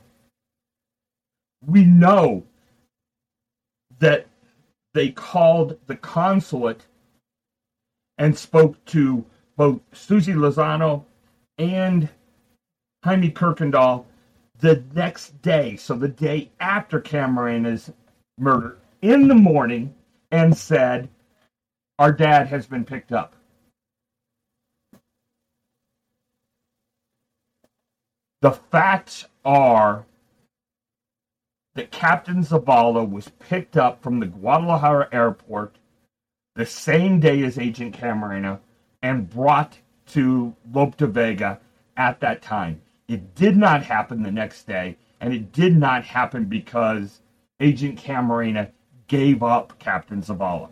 We 1.65 1.84
know 1.84 2.43
that 4.00 4.28
they 4.93 5.10
called 5.10 5.78
the 5.88 5.96
consulate 5.96 6.86
and 8.17 8.38
spoke 8.38 8.84
to 8.86 9.26
both 9.56 9.82
Susie 9.91 10.34
Lozano 10.34 11.06
and 11.58 12.10
Jaime 13.04 13.32
Kuykendall 13.32 14.06
the 14.60 14.84
next 14.96 15.39
day, 15.41 15.76
so 15.76 15.96
the 15.96 16.08
day 16.08 16.50
after 16.60 17.00
Camarena's 17.00 17.91
murder, 18.38 18.78
in 19.02 19.28
the 19.28 19.36
morning, 19.36 19.93
and 20.32 20.58
said, 20.58 21.10
Our 22.00 22.12
dad 22.12 22.48
has 22.48 22.65
been 22.65 22.84
picked 22.84 23.12
up. 23.12 23.36
The 28.41 28.52
facts 28.52 29.26
are 29.46 30.07
that 31.78 31.92
Captain 31.92 32.44
Zavala 32.44 33.08
was 33.08 33.30
picked 33.38 33.78
up 33.78 34.02
from 34.02 34.20
the 34.20 34.26
Guadalajara 34.26 35.08
airport 35.12 35.76
the 36.56 36.66
same 36.66 37.20
day 37.20 37.44
as 37.44 37.60
Agent 37.60 37.96
Camarena 37.96 38.60
and 39.04 39.30
brought 39.30 39.78
to 40.08 40.56
Lope 40.74 40.98
de 40.98 41.06
Vega 41.06 41.60
at 41.96 42.20
that 42.20 42.42
time. 42.42 42.82
It 43.08 43.36
did 43.36 43.56
not 43.56 43.84
happen 43.84 44.24
the 44.24 44.32
next 44.32 44.66
day, 44.66 44.98
and 45.22 45.32
it 45.32 45.52
did 45.52 45.78
not 45.78 46.04
happen 46.04 46.46
because 46.46 47.22
Agent 47.60 48.02
Camarena 48.02 48.72
gave 49.08 49.44
up 49.44 49.78
Captain 49.78 50.24
Zavala. 50.24 50.70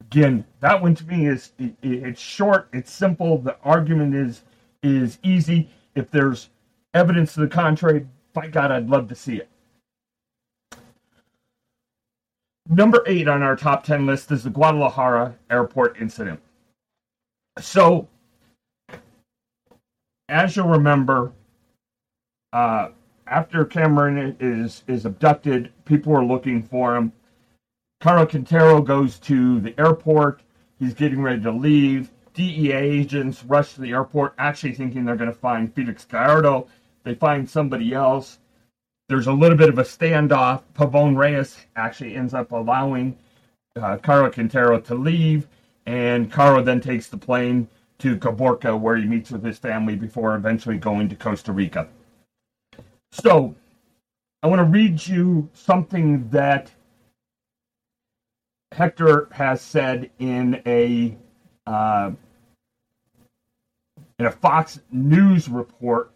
Again, 0.00 0.42
that 0.60 0.80
one 0.80 0.94
to 0.94 1.04
me 1.04 1.26
is 1.26 1.52
it, 1.58 1.74
it's 1.82 2.20
short, 2.20 2.70
it's 2.72 2.90
simple. 2.90 3.36
The 3.36 3.58
argument 3.62 4.14
is 4.14 4.42
is 4.82 5.18
easy. 5.22 5.68
If 5.94 6.10
there's 6.10 6.48
evidence 6.94 7.34
to 7.34 7.40
the 7.40 7.48
contrary, 7.48 8.06
by 8.32 8.48
God, 8.48 8.70
I'd 8.70 8.88
love 8.88 9.08
to 9.08 9.14
see 9.14 9.36
it. 9.36 9.48
Number 12.68 13.02
eight 13.06 13.28
on 13.28 13.42
our 13.42 13.56
top 13.56 13.84
10 13.84 14.04
list 14.06 14.30
is 14.30 14.44
the 14.44 14.50
Guadalajara 14.50 15.36
airport 15.50 16.00
incident. 16.00 16.40
So, 17.58 18.08
as 20.28 20.54
you'll 20.54 20.68
remember, 20.68 21.32
uh, 22.52 22.88
after 23.26 23.64
Cameron 23.64 24.36
is, 24.38 24.84
is 24.86 25.06
abducted, 25.06 25.72
people 25.86 26.14
are 26.14 26.24
looking 26.24 26.62
for 26.62 26.94
him. 26.94 27.12
Caro 28.00 28.26
Quintero 28.26 28.80
goes 28.80 29.18
to 29.20 29.60
the 29.60 29.74
airport. 29.78 30.42
He's 30.78 30.94
getting 30.94 31.22
ready 31.22 31.42
to 31.42 31.50
leave. 31.50 32.10
DEA 32.34 32.72
agents 32.72 33.42
rush 33.44 33.74
to 33.74 33.80
the 33.80 33.90
airport, 33.90 34.34
actually 34.38 34.72
thinking 34.72 35.04
they're 35.04 35.16
going 35.16 35.30
to 35.30 35.36
find 35.36 35.74
Felix 35.74 36.04
Gallardo. 36.04 36.68
They 37.04 37.14
find 37.14 37.48
somebody 37.48 37.94
else 37.94 38.38
there's 39.08 39.26
a 39.26 39.32
little 39.32 39.56
bit 39.56 39.70
of 39.70 39.78
a 39.78 39.82
standoff. 39.82 40.62
Pavon 40.74 41.16
Reyes 41.16 41.56
actually 41.76 42.14
ends 42.14 42.34
up 42.34 42.52
allowing 42.52 43.16
uh, 43.74 43.96
Quintero 43.96 44.78
to 44.80 44.94
leave, 44.94 45.48
and 45.86 46.30
Caro 46.30 46.62
then 46.62 46.80
takes 46.80 47.08
the 47.08 47.16
plane 47.16 47.68
to 48.00 48.16
Caborca, 48.18 48.78
where 48.78 48.96
he 48.96 49.06
meets 49.06 49.30
with 49.30 49.42
his 49.42 49.58
family 49.58 49.96
before 49.96 50.34
eventually 50.34 50.76
going 50.76 51.08
to 51.08 51.16
Costa 51.16 51.52
Rica. 51.52 51.88
So, 53.10 53.54
I 54.42 54.46
want 54.46 54.60
to 54.60 54.64
read 54.64 55.04
you 55.06 55.48
something 55.54 56.28
that 56.28 56.70
Hector 58.72 59.28
has 59.32 59.62
said 59.62 60.10
in 60.18 60.62
a 60.66 61.16
uh, 61.66 62.10
in 64.18 64.26
a 64.26 64.30
Fox 64.30 64.80
News 64.92 65.48
report 65.48 66.12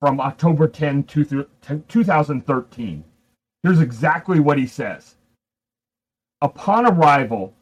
from 0.00 0.20
October 0.20 0.68
10, 0.68 1.04
2013. 1.04 3.04
Here's 3.62 3.80
exactly 3.80 4.40
what 4.40 4.58
he 4.58 4.66
says. 4.66 5.16
Upon 6.42 6.86
arrival, 6.86 7.54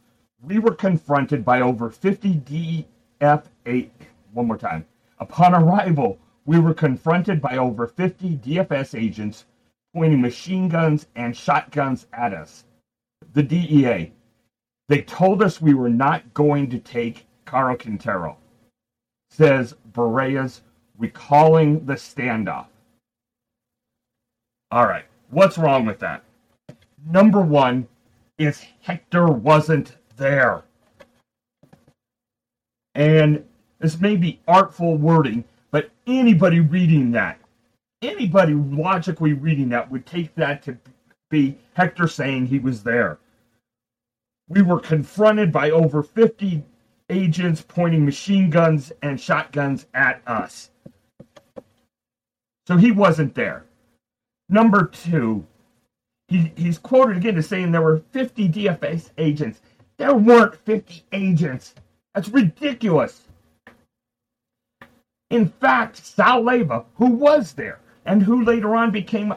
we 0.42 0.58
were 0.58 0.74
confronted 0.74 1.44
by 1.44 1.60
over 1.60 1.90
50 1.90 2.86
DF8. 3.24 3.90
One 4.32 4.46
more 4.46 4.58
time. 4.58 4.84
Upon 5.18 5.54
arrival, 5.54 6.18
we 6.44 6.58
were 6.58 6.74
confronted 6.74 7.40
by 7.40 7.56
over 7.56 7.86
50 7.86 8.38
DFS 8.38 9.00
agents 9.00 9.46
pointing 9.94 10.20
machine 10.20 10.68
guns 10.68 11.06
and 11.14 11.36
shotguns 11.36 12.06
at 12.12 12.34
us. 12.34 12.64
The 13.32 13.42
DEA. 13.42 14.12
They 14.88 15.02
told 15.02 15.42
us 15.42 15.62
we 15.62 15.72
were 15.72 15.88
not 15.88 16.34
going 16.34 16.68
to 16.70 16.78
take 16.78 17.26
Caro 17.46 17.76
Quintero, 17.76 18.36
says 19.30 19.74
Berrellez 19.92 20.60
recalling 20.98 21.84
the 21.86 21.94
standoff. 21.94 22.66
All 24.70 24.86
right, 24.86 25.04
what's 25.30 25.58
wrong 25.58 25.86
with 25.86 25.98
that? 26.00 26.24
Number 27.06 27.40
one 27.40 27.86
is 28.38 28.64
Hector 28.80 29.26
wasn't 29.28 29.96
there. 30.16 30.64
And 32.94 33.44
this 33.78 34.00
may 34.00 34.16
be 34.16 34.40
artful 34.46 34.96
wording, 34.96 35.44
but 35.70 35.90
anybody 36.06 36.60
reading 36.60 37.10
that, 37.12 37.38
anybody 38.02 38.54
logically 38.54 39.32
reading 39.32 39.68
that 39.70 39.90
would 39.90 40.06
take 40.06 40.34
that 40.36 40.62
to 40.62 40.78
be 41.30 41.58
Hector 41.74 42.06
saying 42.06 42.46
he 42.46 42.58
was 42.58 42.82
there. 42.82 43.18
We 44.48 44.62
were 44.62 44.80
confronted 44.80 45.50
by 45.50 45.70
over 45.70 46.02
50 46.02 46.62
agents 47.10 47.64
pointing 47.66 48.04
machine 48.04 48.50
guns 48.50 48.92
and 49.02 49.20
shotguns 49.20 49.86
at 49.94 50.22
us. 50.26 50.70
So 52.66 52.76
he 52.76 52.90
wasn't 52.90 53.34
there. 53.34 53.66
Number 54.48 54.86
two, 54.86 55.46
he, 56.28 56.52
he's 56.56 56.78
quoted 56.78 57.16
again 57.16 57.36
as 57.36 57.46
saying 57.46 57.72
there 57.72 57.82
were 57.82 58.02
50 58.12 58.48
DFS 58.48 59.10
agents. 59.18 59.60
There 59.98 60.14
weren't 60.14 60.56
50 60.64 61.04
agents. 61.12 61.74
That's 62.14 62.28
ridiculous. 62.28 63.28
In 65.30 65.48
fact, 65.48 65.96
Sal 65.96 66.42
Leyva, 66.42 66.84
who 66.94 67.06
was 67.06 67.52
there 67.52 67.80
and 68.06 68.22
who 68.22 68.44
later 68.44 68.76
on 68.76 68.90
became 68.90 69.34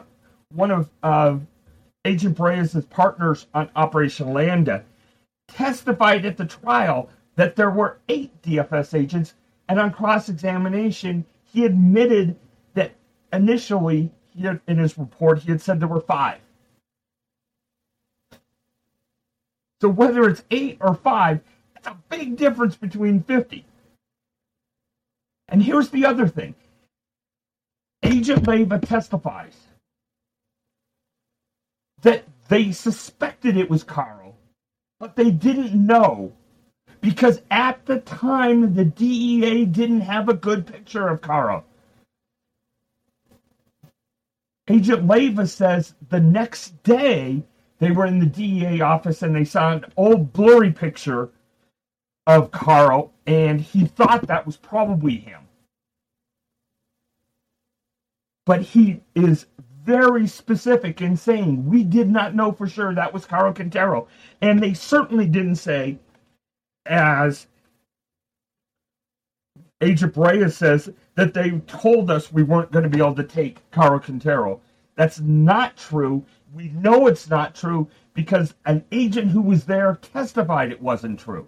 one 0.54 0.70
of 0.70 0.90
uh, 1.02 1.36
Agent 2.04 2.38
Berrellez' 2.38 2.88
partners 2.88 3.46
on 3.52 3.70
Operation 3.76 4.32
Landa, 4.32 4.84
testified 5.48 6.24
at 6.24 6.36
the 6.36 6.44
trial 6.44 7.10
that 7.38 7.54
there 7.54 7.70
were 7.70 8.00
eight 8.08 8.42
DFS 8.42 8.98
agents, 8.98 9.34
and 9.68 9.78
on 9.78 9.92
cross 9.92 10.28
examination, 10.28 11.24
he 11.44 11.64
admitted 11.64 12.34
that 12.74 12.90
initially, 13.32 14.10
he 14.34 14.42
had, 14.42 14.60
in 14.66 14.76
his 14.76 14.98
report, 14.98 15.38
he 15.38 15.52
had 15.52 15.62
said 15.62 15.78
there 15.78 15.86
were 15.86 16.00
five. 16.00 16.40
So 19.80 19.88
whether 19.88 20.28
it's 20.28 20.42
eight 20.50 20.78
or 20.80 20.96
five, 20.96 21.38
it's 21.76 21.86
a 21.86 21.96
big 22.08 22.36
difference 22.36 22.74
between 22.74 23.22
50. 23.22 23.64
And 25.48 25.62
here's 25.62 25.90
the 25.90 26.06
other 26.06 26.26
thing 26.26 26.56
Agent 28.02 28.46
Leyva 28.46 28.84
testifies 28.84 29.56
that 32.02 32.24
they 32.48 32.72
suspected 32.72 33.56
it 33.56 33.70
was 33.70 33.84
Caro, 33.84 34.34
but 34.98 35.14
they 35.14 35.30
didn't 35.30 35.74
know 35.74 36.32
because 37.00 37.40
at 37.50 37.84
the 37.86 38.00
time 38.00 38.74
the 38.74 38.84
DEA 38.84 39.64
didn't 39.64 40.02
have 40.02 40.28
a 40.28 40.34
good 40.34 40.66
picture 40.66 41.08
of 41.08 41.20
Caro. 41.20 41.64
Agent 44.68 45.06
Leyva 45.06 45.48
says 45.48 45.94
the 46.10 46.20
next 46.20 46.82
day 46.82 47.42
they 47.78 47.90
were 47.90 48.06
in 48.06 48.18
the 48.18 48.26
DEA 48.26 48.80
office 48.80 49.22
and 49.22 49.34
they 49.34 49.44
saw 49.44 49.72
an 49.72 49.84
old 49.96 50.32
blurry 50.32 50.72
picture 50.72 51.30
of 52.26 52.50
Caro, 52.50 53.10
and 53.26 53.60
he 53.60 53.86
thought 53.86 54.26
that 54.26 54.44
was 54.44 54.58
probably 54.58 55.16
him. 55.16 55.40
But 58.44 58.60
he 58.60 59.00
is 59.14 59.46
very 59.84 60.26
specific 60.26 61.00
in 61.00 61.16
saying 61.16 61.66
we 61.66 61.82
did 61.82 62.10
not 62.10 62.34
know 62.34 62.52
for 62.52 62.66
sure 62.68 62.94
that 62.94 63.14
was 63.14 63.24
Caro 63.24 63.54
Quintero. 63.54 64.08
And 64.42 64.62
they 64.62 64.74
certainly 64.74 65.26
didn't 65.26 65.56
say, 65.56 65.98
as 66.88 67.46
Agent 69.80 70.52
says, 70.52 70.90
that 71.14 71.34
they 71.34 71.50
told 71.66 72.10
us 72.10 72.32
we 72.32 72.42
weren't 72.42 72.72
going 72.72 72.82
to 72.82 72.88
be 72.88 72.98
able 72.98 73.14
to 73.14 73.22
take 73.24 73.68
Caro 73.70 74.00
Quintero. 74.00 74.60
That's 74.96 75.20
not 75.20 75.76
true. 75.76 76.24
We 76.52 76.68
know 76.70 77.06
it's 77.06 77.28
not 77.28 77.54
true 77.54 77.88
because 78.14 78.54
an 78.66 78.84
agent 78.90 79.30
who 79.30 79.40
was 79.40 79.64
there 79.64 79.96
testified 80.12 80.72
it 80.72 80.82
wasn't 80.82 81.20
true. 81.20 81.46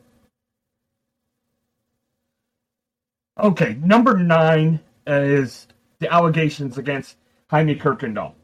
Okay, 3.41 3.77
number 3.83 4.17
nine 4.17 4.79
is 5.07 5.67
the 5.99 6.13
allegations 6.13 6.79
against 6.79 7.17
Jaime 7.49 7.75
Kuykendall. 7.75 8.35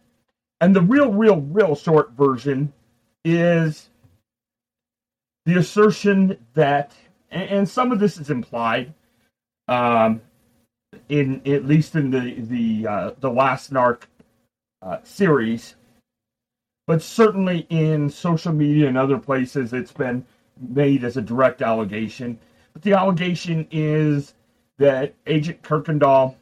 And 0.61 0.75
the 0.75 0.83
real, 0.83 1.13
real, 1.13 1.41
real 1.43 1.77
short 1.77 2.13
version 2.13 2.73
is 3.25 3.91
the 5.47 5.57
assertion 5.59 6.37
that, 6.55 6.93
and 7.31 7.67
some 7.69 7.93
of 7.93 8.01
this 8.01 8.19
is 8.19 8.31
implied, 8.31 8.93
um, 9.69 10.21
in 11.09 11.41
at 11.47 11.65
least 11.65 11.95
in 11.95 12.11
the 12.11 12.35
the 12.41 12.87
uh, 12.87 13.11
the 13.21 13.31
last 13.31 13.73
narc 13.73 14.03
uh, 14.83 14.99
series, 15.05 15.77
but 16.87 17.01
certainly 17.01 17.67
in 17.71 18.11
social 18.11 18.53
media 18.53 18.89
and 18.89 18.99
other 18.99 19.19
places, 19.19 19.73
it's 19.73 19.93
been 19.93 20.25
made 20.59 21.05
as 21.05 21.17
a 21.17 21.23
direct 21.23 21.63
allegation. 21.63 22.39
But 22.73 22.83
the 22.83 22.95
allegation 22.95 23.69
is 23.71 24.35
that 24.79 25.15
Agent 25.27 25.63
Kuykendall 25.63 26.35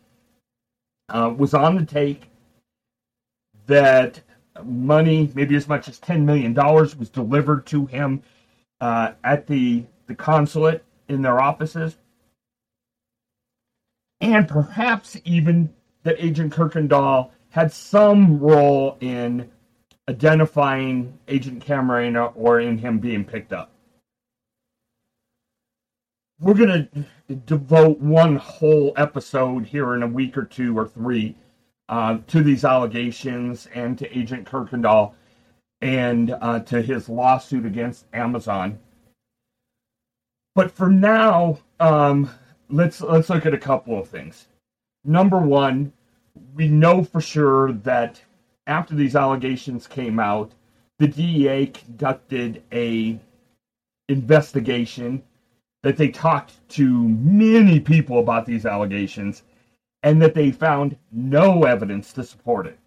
uh, 1.11 1.33
was 1.37 1.53
on 1.53 1.77
the 1.77 1.85
take, 1.85 2.31
that 3.67 4.21
money, 4.65 5.31
maybe 5.35 5.57
as 5.57 5.69
much 5.69 5.89
as 5.89 5.99
$10 6.01 6.25
million, 6.25 6.55
was 6.55 7.11
delivered 7.11 7.67
to 7.67 7.87
him 7.87 8.23
uh, 8.85 9.15
at 9.25 9.47
the, 9.47 9.83
the 10.09 10.15
consulate 10.15 10.85
in 11.09 11.23
their 11.23 11.41
offices, 11.41 11.97
and 14.21 14.47
perhaps 14.47 15.17
even 15.25 15.73
that 16.03 16.17
Agent 16.19 16.53
Kuykendall 16.53 17.31
had 17.49 17.73
some 17.73 18.39
role 18.39 18.99
in 19.01 19.51
identifying 20.07 21.19
Agent 21.29 21.65
Camarena 21.65 22.31
or 22.37 22.61
in 22.61 22.77
him 22.77 22.99
being 22.99 23.25
picked 23.25 23.55
up. 23.55 23.71
We're 26.39 26.53
going 26.53 26.87
to 27.29 27.35
devote 27.35 28.01
one 28.01 28.37
whole 28.37 28.93
episode 28.99 29.65
here 29.65 29.95
in 29.95 30.03
a 30.03 30.07
week 30.07 30.37
or 30.37 30.45
two 30.45 30.77
or 30.77 30.87
three 30.87 31.37
uh, 31.89 32.19
to 32.27 32.43
these 32.43 32.67
allegations 32.67 33.67
and 33.75 33.97
to 33.97 34.19
Agent 34.19 34.47
Kuykendall 34.47 35.15
and 35.85 36.35
uh, 36.41 36.61
to 36.61 36.81
his 36.81 37.11
lawsuit 37.11 37.67
against 37.67 38.07
Amazon. 38.15 38.79
But 40.55 40.71
for 40.71 40.89
now, 40.89 41.59
um, 41.79 42.31
let's 42.71 43.03
let's 43.03 43.29
look 43.29 43.45
at 43.45 43.53
a 43.53 43.59
couple 43.59 43.99
of 43.99 44.09
things. 44.09 44.49
Number 45.05 45.39
one, 45.39 45.93
we 46.55 46.69
know 46.69 47.05
for 47.05 47.21
sure 47.21 47.73
that 47.73 48.19
after 48.67 48.95
these 48.95 49.15
allegations 49.15 49.87
came 49.87 50.19
out, 50.19 50.53
the 50.99 51.07
DEA 51.07 51.67
conducted 51.67 52.63
a 52.73 53.21
investigation 54.09 55.23
that 55.83 55.99
they 55.99 56.09
talked 56.09 56.67
to 56.71 57.09
many 57.09 57.79
people 57.79 58.21
about 58.21 58.47
these 58.47 58.65
allegations 58.65 59.43
and 60.03 60.23
that 60.23 60.33
they 60.33 60.51
found 60.51 60.97
no 61.13 61.65
evidence 61.65 62.15
to 62.15 62.25
support 62.25 62.67
it. 62.67 62.79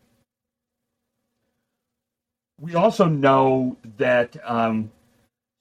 We 2.60 2.76
also 2.76 3.06
know 3.06 3.78
that 3.98 4.36
um, 4.44 4.92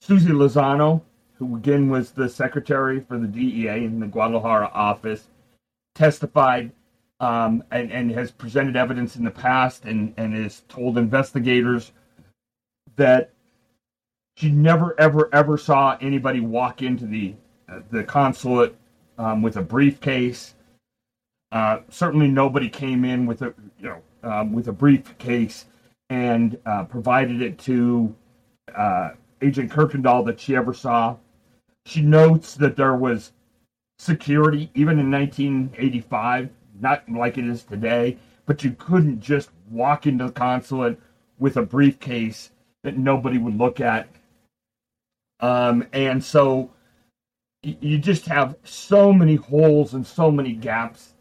Susie 0.01 0.29
Lozano, 0.29 1.01
who 1.35 1.55
again 1.55 1.89
was 1.89 2.11
the 2.11 2.27
secretary 2.27 3.01
for 3.01 3.17
the 3.19 3.27
DEA 3.27 3.85
in 3.85 3.99
the 3.99 4.07
Guadalajara 4.07 4.71
office, 4.73 5.27
testified 5.93 6.71
um, 7.19 7.63
and, 7.71 7.91
and 7.91 8.11
has 8.11 8.31
presented 8.31 8.75
evidence 8.75 9.15
in 9.15 9.23
the 9.23 9.31
past 9.31 9.85
and, 9.85 10.13
and 10.17 10.33
has 10.33 10.61
told 10.67 10.97
investigators 10.97 11.91
that 12.95 13.31
she 14.35 14.51
never, 14.51 14.99
ever, 14.99 15.29
ever 15.33 15.57
saw 15.57 15.97
anybody 15.99 16.39
walk 16.39 16.81
into 16.81 17.05
the 17.05 17.35
uh, 17.69 17.79
the 17.91 18.03
consulate 18.03 18.75
um, 19.17 19.41
with 19.41 19.57
a 19.57 19.61
briefcase. 19.61 20.53
Uh, 21.51 21.79
certainly, 21.89 22.27
nobody 22.27 22.69
came 22.69 23.03
in 23.03 23.25
with 23.25 23.41
a 23.41 23.53
you 23.79 23.89
know 23.89 24.01
um, 24.23 24.53
with 24.53 24.67
a 24.67 24.71
briefcase 24.71 25.65
and 26.09 26.57
uh, 26.65 26.83
provided 26.85 27.41
it 27.41 27.57
to 27.59 28.15
uh, 28.75 29.11
Agent 29.41 29.71
Kuykendall 29.71 30.25
that 30.25 30.39
she 30.39 30.55
ever 30.55 30.73
saw. 30.73 31.15
She 31.85 32.01
notes 32.01 32.55
that 32.55 32.75
there 32.75 32.95
was 32.95 33.31
security 33.99 34.69
even 34.75 34.99
in 34.99 35.09
1985 35.09 36.49
not 36.79 37.09
like 37.09 37.37
it 37.37 37.45
is 37.45 37.63
today, 37.63 38.17
but 38.45 38.63
you 38.63 38.71
couldn't 38.77 39.19
just 39.19 39.49
walk 39.69 40.07
into 40.07 40.25
the 40.25 40.31
consulate 40.31 40.99
with 41.39 41.57
a 41.57 41.61
briefcase 41.61 42.51
that 42.83 42.97
nobody 42.97 43.37
would 43.37 43.57
look 43.57 43.79
at. 43.79 44.07
Um, 45.39 45.85
and 45.93 46.23
so 46.23 46.71
you 47.63 47.97
just 47.97 48.25
have 48.25 48.55
so 48.63 49.11
many 49.11 49.35
holes 49.35 49.93
and 49.93 50.05
so 50.05 50.31
many 50.31 50.53
gaps 50.53 51.13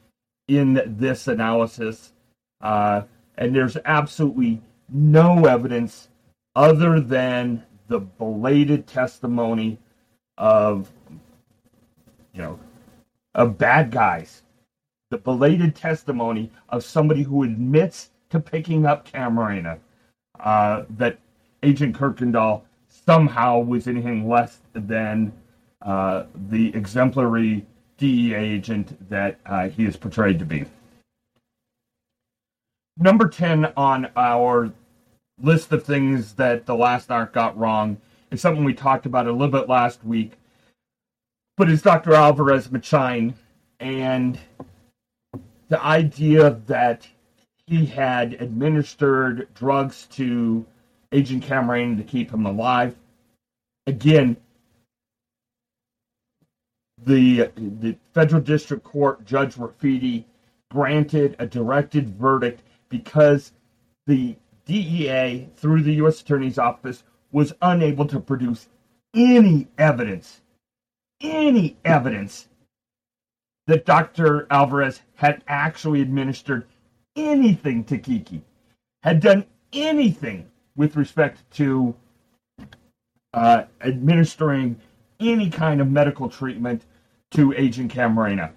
in 0.48 0.80
this 0.98 1.28
analysis. 1.28 2.12
Uh, 2.60 3.02
and 3.36 3.54
there's 3.54 3.76
absolutely 3.84 4.62
no 4.88 5.46
evidence 5.46 6.08
other 6.54 7.00
than 7.00 7.62
the 7.88 8.00
belated 8.00 8.86
testimony 8.86 9.78
of, 10.38 10.90
you 12.32 12.42
know, 12.42 12.58
of 13.34 13.58
bad 13.58 13.90
guys 13.90 14.42
the 15.10 15.18
belated 15.18 15.74
testimony 15.74 16.50
of 16.68 16.82
somebody 16.84 17.22
who 17.22 17.42
admits 17.42 18.10
to 18.30 18.40
picking 18.40 18.86
up 18.86 19.08
Camarena 19.08 19.78
uh, 20.40 20.84
that 20.90 21.18
Agent 21.62 21.96
Kuykendall 21.96 22.62
somehow 22.88 23.60
was 23.60 23.86
anything 23.86 24.28
less 24.28 24.60
than 24.72 25.32
uh, 25.82 26.24
the 26.48 26.74
exemplary 26.74 27.64
DEA 27.98 28.34
agent 28.34 29.08
that 29.08 29.38
uh, 29.46 29.68
he 29.68 29.84
is 29.84 29.96
portrayed 29.96 30.38
to 30.38 30.44
be. 30.44 30.64
Number 32.98 33.28
10 33.28 33.72
on 33.76 34.10
our 34.16 34.72
list 35.40 35.70
of 35.72 35.84
things 35.84 36.32
that 36.34 36.64
the 36.64 36.74
last 36.74 37.08
narc 37.08 37.32
got 37.32 37.58
wrong 37.58 37.98
is 38.30 38.40
something 38.40 38.64
we 38.64 38.72
talked 38.72 39.04
about 39.04 39.26
a 39.26 39.32
little 39.32 39.48
bit 39.48 39.68
last 39.68 40.02
week, 40.04 40.32
but 41.56 41.70
it's 41.70 41.82
Dr. 41.82 42.14
Alvarez 42.14 42.68
Machain. 42.68 43.34
And 43.80 44.38
the 45.68 45.82
idea 45.84 46.58
that 46.66 47.06
he 47.66 47.84
had 47.84 48.34
administered 48.34 49.48
drugs 49.54 50.06
to 50.12 50.64
Agent 51.12 51.44
Camarena 51.44 51.98
to 51.98 52.02
keep 52.02 52.30
him 52.30 52.46
alive. 52.46 52.96
Again, 53.86 54.36
the 57.04 57.50
the 57.56 57.96
federal 58.14 58.40
district 58.40 58.84
court 58.84 59.24
judge 59.26 59.56
Rafeedie 59.56 60.24
granted 60.70 61.36
a 61.38 61.46
directed 61.46 62.08
verdict 62.08 62.62
because 62.88 63.52
the 64.06 64.36
DEA 64.64 65.48
through 65.56 65.82
the 65.82 65.94
U.S. 65.94 66.20
Attorney's 66.20 66.58
Office 66.58 67.04
was 67.32 67.52
unable 67.62 68.06
to 68.06 68.20
produce 68.20 68.68
any 69.14 69.68
evidence, 69.78 70.40
any 71.20 71.76
evidence 71.84 72.48
that 73.66 73.84
Dr. 73.84 74.46
Alvarez 74.50 75.00
had 75.14 75.42
actually 75.48 76.00
administered 76.00 76.66
anything 77.16 77.84
to 77.84 77.98
Kiki, 77.98 78.42
had 79.02 79.20
done 79.20 79.44
anything 79.72 80.48
with 80.76 80.96
respect 80.96 81.50
to 81.52 81.94
uh, 83.34 83.64
administering 83.80 84.78
any 85.20 85.50
kind 85.50 85.80
of 85.80 85.90
medical 85.90 86.28
treatment 86.28 86.82
to 87.32 87.52
Agent 87.54 87.92
Camarena. 87.92 88.52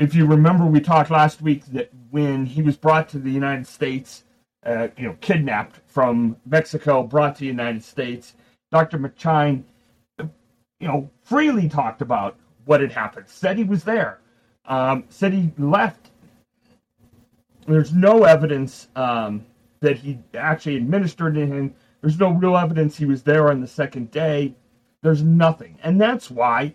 If 0.00 0.14
you 0.14 0.24
remember, 0.24 0.64
we 0.64 0.80
talked 0.80 1.10
last 1.10 1.42
week 1.42 1.66
that 1.66 1.90
when 2.08 2.46
he 2.46 2.62
was 2.62 2.74
brought 2.74 3.06
to 3.10 3.18
the 3.18 3.30
United 3.30 3.66
States, 3.66 4.24
uh, 4.64 4.88
you 4.96 5.06
know, 5.06 5.14
kidnapped 5.20 5.78
from 5.86 6.38
Mexico, 6.46 7.02
brought 7.02 7.34
to 7.34 7.40
the 7.40 7.46
United 7.48 7.84
States, 7.84 8.34
Dr. 8.70 8.98
Machain, 8.98 9.62
you 10.18 10.88
know, 10.88 11.10
freely 11.22 11.68
talked 11.68 12.00
about 12.00 12.38
what 12.64 12.80
had 12.80 12.92
happened, 12.92 13.28
said 13.28 13.58
he 13.58 13.64
was 13.64 13.84
there, 13.84 14.20
um, 14.64 15.04
said 15.10 15.34
he 15.34 15.52
left. 15.58 16.08
There's 17.66 17.92
no 17.92 18.24
evidence 18.24 18.88
um, 18.96 19.44
that 19.80 19.98
he 19.98 20.18
actually 20.32 20.76
administered 20.78 21.36
him. 21.36 21.74
There's 22.00 22.18
no 22.18 22.30
real 22.30 22.56
evidence 22.56 22.96
he 22.96 23.04
was 23.04 23.22
there 23.22 23.50
on 23.50 23.60
the 23.60 23.68
second 23.68 24.10
day. 24.10 24.54
There's 25.02 25.22
nothing. 25.22 25.78
And 25.82 26.00
that's 26.00 26.30
why 26.30 26.74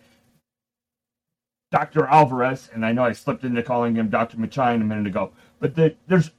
Dr. 1.75 2.07
Alvarez, 2.07 2.69
and 2.73 2.85
I 2.85 2.93
know 2.93 3.03
I 3.03 3.11
slipped 3.11 3.43
into 3.43 3.61
calling 3.61 3.95
him 3.95 4.07
Dr. 4.07 4.37
Machain 4.37 4.75
a 4.75 4.85
minute 4.85 5.07
ago, 5.07 5.33
but 5.59 5.75
the, 5.75 5.93
there's 6.07 6.31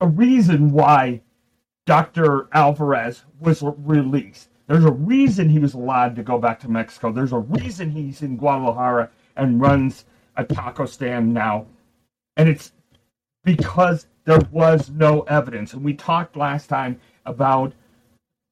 a 0.00 0.08
reason 0.08 0.72
why 0.72 1.20
Dr. 1.86 2.48
Alvarez 2.50 3.22
was 3.38 3.62
released. 3.62 4.48
There's 4.66 4.84
a 4.84 4.90
reason 4.90 5.48
he 5.48 5.60
was 5.60 5.74
allowed 5.74 6.16
to 6.16 6.24
go 6.24 6.40
back 6.40 6.58
to 6.60 6.68
Mexico. 6.68 7.12
There's 7.12 7.32
a 7.32 7.38
reason 7.38 7.92
he's 7.92 8.22
in 8.22 8.36
Guadalajara 8.36 9.10
and 9.36 9.60
runs 9.60 10.06
a 10.36 10.42
taco 10.42 10.86
stand 10.86 11.32
now. 11.32 11.66
And 12.36 12.48
it's 12.48 12.72
because 13.44 14.08
there 14.24 14.40
was 14.50 14.90
no 14.90 15.20
evidence. 15.22 15.72
And 15.74 15.84
we 15.84 15.94
talked 15.94 16.34
last 16.34 16.66
time 16.66 17.00
about 17.26 17.74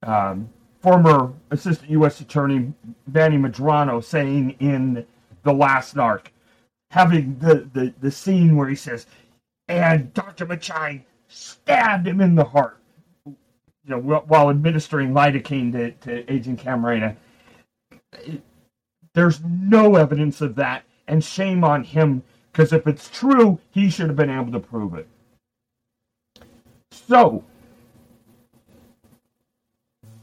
um, 0.04 0.50
former 0.80 1.32
Assistant 1.50 1.90
U.S. 1.90 2.20
Attorney 2.20 2.72
Manny 3.12 3.38
Medrano 3.38 4.04
saying 4.04 4.54
in 4.60 5.04
The 5.42 5.52
Last 5.52 5.94
Narc, 5.94 6.26
having 6.90 7.38
the, 7.38 7.68
the, 7.72 7.92
the 8.00 8.10
scene 8.10 8.56
where 8.56 8.68
he 8.68 8.74
says, 8.76 9.06
and 9.68 10.12
Dr. 10.14 10.46
Machain 10.46 11.02
stabbed 11.28 12.06
him 12.06 12.20
in 12.20 12.34
the 12.34 12.44
heart, 12.44 12.78
you 13.26 13.36
know, 13.86 13.98
while 13.98 14.50
administering 14.50 15.12
lidocaine 15.12 15.72
to, 15.72 15.90
to 15.92 16.32
Agent 16.32 16.60
Camarena. 16.60 17.16
There's 19.14 19.40
no 19.44 19.96
evidence 19.96 20.40
of 20.40 20.54
that, 20.56 20.84
and 21.08 21.24
shame 21.24 21.64
on 21.64 21.84
him, 21.84 22.22
because 22.52 22.72
if 22.72 22.86
it's 22.86 23.08
true, 23.08 23.58
he 23.70 23.90
should 23.90 24.08
have 24.08 24.16
been 24.16 24.30
able 24.30 24.52
to 24.52 24.60
prove 24.60 24.94
it. 24.94 25.08
So, 26.90 27.44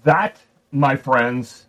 that, 0.03 0.39
my 0.71 0.95
friends, 0.95 1.65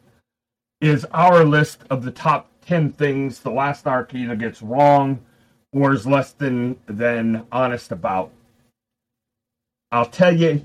is 0.80 1.04
our 1.12 1.44
list 1.44 1.80
of 1.90 2.04
the 2.04 2.10
top 2.10 2.49
10 2.70 2.92
things 2.92 3.40
the 3.40 3.50
last 3.50 3.84
narc 3.84 4.14
either 4.14 4.36
gets 4.36 4.62
wrong 4.62 5.18
or 5.72 5.92
is 5.92 6.06
less 6.06 6.30
than, 6.30 6.78
than 6.86 7.44
honest 7.50 7.90
about. 7.90 8.30
I'll 9.90 10.06
tell 10.06 10.32
you, 10.32 10.62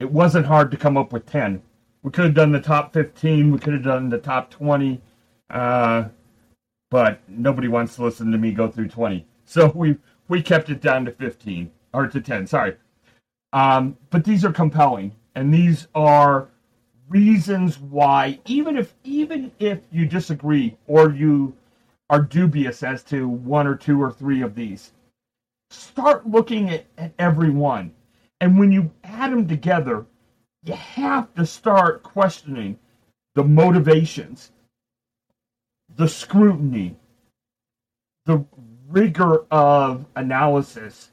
it 0.00 0.10
wasn't 0.10 0.46
hard 0.46 0.70
to 0.70 0.78
come 0.78 0.96
up 0.96 1.12
with 1.12 1.26
10. 1.26 1.60
We 2.02 2.10
could 2.10 2.24
have 2.24 2.34
done 2.34 2.50
the 2.50 2.62
top 2.62 2.94
15, 2.94 3.52
we 3.52 3.58
could 3.58 3.74
have 3.74 3.82
done 3.82 4.08
the 4.08 4.16
top 4.16 4.50
20, 4.50 5.02
uh, 5.50 6.04
but 6.90 7.20
nobody 7.28 7.68
wants 7.68 7.96
to 7.96 8.04
listen 8.04 8.32
to 8.32 8.38
me 8.38 8.52
go 8.52 8.68
through 8.68 8.88
20. 8.88 9.26
So 9.44 9.66
we 9.74 9.98
we 10.28 10.42
kept 10.42 10.70
it 10.70 10.80
down 10.80 11.04
to 11.04 11.12
15 11.12 11.70
or 11.92 12.06
to 12.06 12.20
10, 12.22 12.46
sorry. 12.46 12.76
Um, 13.52 13.98
but 14.08 14.24
these 14.24 14.46
are 14.46 14.52
compelling 14.52 15.12
and 15.34 15.52
these 15.52 15.88
are 15.94 16.48
reasons 17.08 17.78
why 17.78 18.38
even 18.46 18.76
if 18.76 18.94
even 19.04 19.52
if 19.58 19.80
you 19.90 20.06
disagree 20.06 20.76
or 20.86 21.10
you 21.10 21.54
are 22.10 22.22
dubious 22.22 22.82
as 22.82 23.02
to 23.02 23.28
one 23.28 23.66
or 23.66 23.74
two 23.74 24.02
or 24.02 24.10
three 24.10 24.42
of 24.42 24.54
these 24.54 24.92
start 25.70 26.26
looking 26.28 26.70
at, 26.70 26.86
at 26.96 27.12
every 27.18 27.50
one. 27.50 27.92
And 28.40 28.58
when 28.58 28.72
you 28.72 28.92
add 29.02 29.32
them 29.32 29.46
together 29.48 30.06
you 30.62 30.72
have 30.74 31.32
to 31.34 31.44
start 31.44 32.02
questioning 32.02 32.78
the 33.34 33.44
motivations 33.44 34.52
the 35.96 36.08
scrutiny 36.08 36.96
the 38.26 38.44
rigor 38.88 39.44
of 39.50 40.06
analysis 40.16 41.10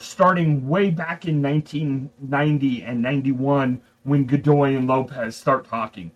starting 0.00 0.68
way 0.68 0.90
back 0.90 1.26
in 1.26 1.42
1990 1.42 2.82
and 2.82 3.02
91 3.02 3.80
when 4.04 4.26
Godoy 4.26 4.76
and 4.76 4.86
Lopez 4.86 5.34
start 5.34 5.66
talking. 5.66 6.10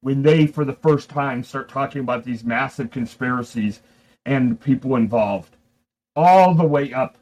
When 0.00 0.22
they, 0.22 0.46
for 0.46 0.64
the 0.64 0.74
first 0.74 1.08
time, 1.08 1.42
start 1.44 1.68
talking 1.68 2.00
about 2.00 2.24
these 2.24 2.44
massive 2.44 2.90
conspiracies 2.90 3.80
and 4.26 4.60
people 4.60 4.96
involved. 4.96 5.56
All 6.16 6.54
the 6.54 6.64
way 6.64 6.92
up 6.92 7.16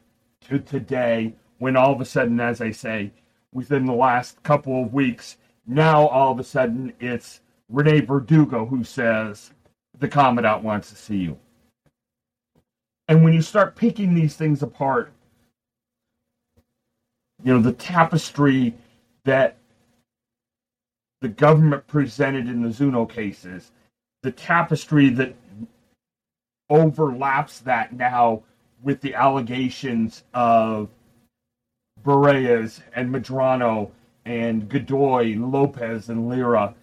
to 0.49 0.59
today, 0.59 1.35
when 1.59 1.77
all 1.77 1.93
of 1.93 2.01
a 2.01 2.05
sudden, 2.05 2.39
as 2.39 2.61
I 2.61 2.71
say, 2.71 3.11
within 3.53 3.85
the 3.85 3.93
last 3.93 4.41
couple 4.43 4.81
of 4.81 4.93
weeks, 4.93 5.37
now 5.65 6.07
all 6.07 6.31
of 6.31 6.39
a 6.39 6.43
sudden 6.43 6.93
it's 6.99 7.41
Rene 7.69 8.01
Verdugo 8.01 8.65
who 8.65 8.83
says, 8.83 9.51
The 9.99 10.07
Commandant 10.07 10.63
wants 10.63 10.89
to 10.89 10.95
see 10.95 11.17
you. 11.17 11.37
And 13.07 13.23
when 13.23 13.33
you 13.33 13.41
start 13.41 13.75
picking 13.75 14.13
these 14.13 14.35
things 14.35 14.63
apart, 14.63 15.11
you 17.43 17.53
know, 17.53 17.61
the 17.61 17.73
tapestry 17.73 18.73
that 19.25 19.57
the 21.23 21.29
government 21.29 21.87
presented 21.87 22.49
in 22.49 22.61
the 22.61 22.69
Zuno 22.69 23.05
cases, 23.05 23.71
the 24.23 24.31
tapestry 24.31 25.09
that 25.11 25.33
overlaps 26.69 27.59
that 27.61 27.93
now 27.93 28.43
with 28.81 28.99
the 28.99 29.15
allegations 29.15 30.25
of 30.33 30.89
Berrellez 32.03 32.81
and 32.93 33.09
Medrano 33.09 33.89
and 34.25 34.67
Godoy, 34.67 35.37
Lopez, 35.37 36.09
and 36.09 36.27
Lira, 36.27 36.75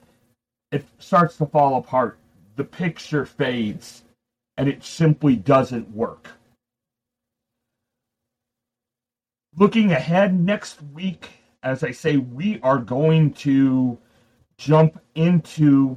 it 0.72 0.86
starts 0.99 1.36
to 1.36 1.45
fall 1.45 1.76
apart. 1.76 2.18
The 2.57 2.64
picture 2.64 3.26
fades, 3.26 4.05
and 4.57 4.70
it 4.70 4.82
simply 4.82 5.36
doesn't 5.36 5.95
work. 5.95 6.30
looking 9.57 9.93
ahead 9.93 10.38
next 10.38 10.80
week, 10.95 11.28
as 11.62 11.84
I 11.84 11.91
say, 11.91 12.16
we 12.16 12.61
are 12.62 12.78
going 12.78 13.32
to 13.34 13.99
jump 14.61 15.01
into. 15.15 15.97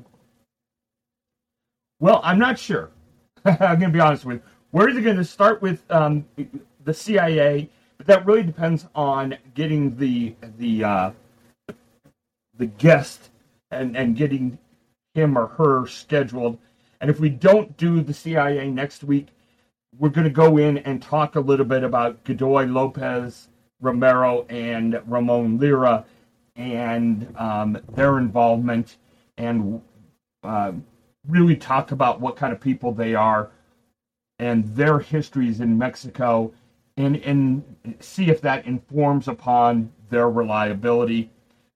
Well, 1.99 2.21
I'm 2.23 2.39
not 2.39 2.57
sure. 2.57 2.89
I'm 3.45 3.57
going 3.57 3.81
to 3.81 3.89
be 3.89 3.99
honest 3.99 4.25
with 4.25 4.37
you. 4.37 4.43
Where 4.71 4.89
is 4.89 4.97
it 4.97 5.01
going 5.01 5.17
to 5.17 5.25
start 5.25 5.61
with 5.61 5.83
um, 5.91 6.25
the 6.83 6.93
CIA, 6.93 7.69
but 7.97 8.07
that 8.07 8.25
really 8.25 8.43
depends 8.43 8.87
on 8.95 9.37
getting 9.53 9.95
the 9.97 10.35
the 10.57 10.83
uh, 10.83 11.11
the 12.57 12.65
guest 12.65 13.29
and 13.71 13.95
and 13.95 14.15
getting 14.15 14.57
him 15.13 15.37
or 15.37 15.47
her 15.47 15.85
scheduled. 15.85 16.57
And 17.01 17.09
if 17.09 17.19
we 17.19 17.29
don't 17.29 17.75
do 17.77 18.01
the 18.01 18.13
CIA 18.13 18.69
next 18.69 19.03
week, 19.03 19.27
we're 19.99 20.09
going 20.09 20.23
to 20.23 20.29
go 20.29 20.57
in 20.57 20.79
and 20.79 21.01
talk 21.01 21.35
a 21.35 21.39
little 21.39 21.65
bit 21.65 21.83
about 21.83 22.23
Godoy 22.23 22.65
Lopez, 22.65 23.49
Romero, 23.81 24.45
and 24.49 24.99
Ramon 25.05 25.59
Lira 25.59 26.05
and 26.55 27.33
um, 27.37 27.77
their 27.93 28.17
involvement 28.17 28.97
and 29.37 29.81
uh, 30.43 30.71
really 31.27 31.55
talk 31.55 31.91
about 31.91 32.21
what 32.21 32.35
kind 32.35 32.53
of 32.53 32.59
people 32.59 32.91
they 32.91 33.15
are 33.15 33.51
and 34.39 34.65
their 34.75 34.99
histories 34.99 35.61
in 35.61 35.77
Mexico 35.77 36.51
and, 36.97 37.17
and 37.17 37.63
see 37.99 38.29
if 38.29 38.41
that 38.41 38.65
informs 38.65 39.27
upon 39.27 39.91
their 40.09 40.29
reliability. 40.29 41.29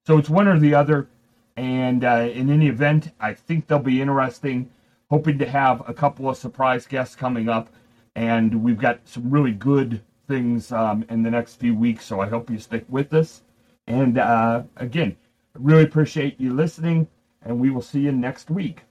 So 0.06 0.18
it's 0.18 0.28
one 0.28 0.46
or 0.46 0.58
the 0.58 0.74
other. 0.74 1.08
And 1.56 2.04
uh, 2.04 2.28
in 2.32 2.50
any 2.50 2.68
event, 2.68 3.12
I 3.18 3.34
think 3.34 3.66
they'll 3.66 3.80
be 3.80 4.00
interesting. 4.00 4.70
Hoping 5.10 5.38
to 5.38 5.48
have 5.48 5.82
a 5.88 5.94
couple 5.94 6.28
of 6.28 6.36
surprise 6.36 6.86
guests 6.86 7.16
coming 7.16 7.48
up 7.48 7.70
and 8.14 8.62
we've 8.64 8.78
got 8.78 9.00
some 9.04 9.30
really 9.30 9.52
good 9.52 10.02
things 10.26 10.72
um, 10.72 11.04
in 11.08 11.22
the 11.22 11.30
next 11.30 11.54
few 11.54 11.74
weeks. 11.74 12.04
So 12.04 12.20
I 12.20 12.28
hope 12.28 12.50
you 12.50 12.58
stick 12.58 12.84
with 12.88 13.14
us. 13.14 13.42
And 13.88 14.18
uh, 14.18 14.64
again, 14.76 15.16
really 15.54 15.82
appreciate 15.82 16.38
you 16.38 16.52
listening, 16.52 17.08
and 17.42 17.58
we 17.58 17.70
will 17.70 17.80
see 17.80 18.00
you 18.00 18.12
next 18.12 18.50
week. 18.50 18.82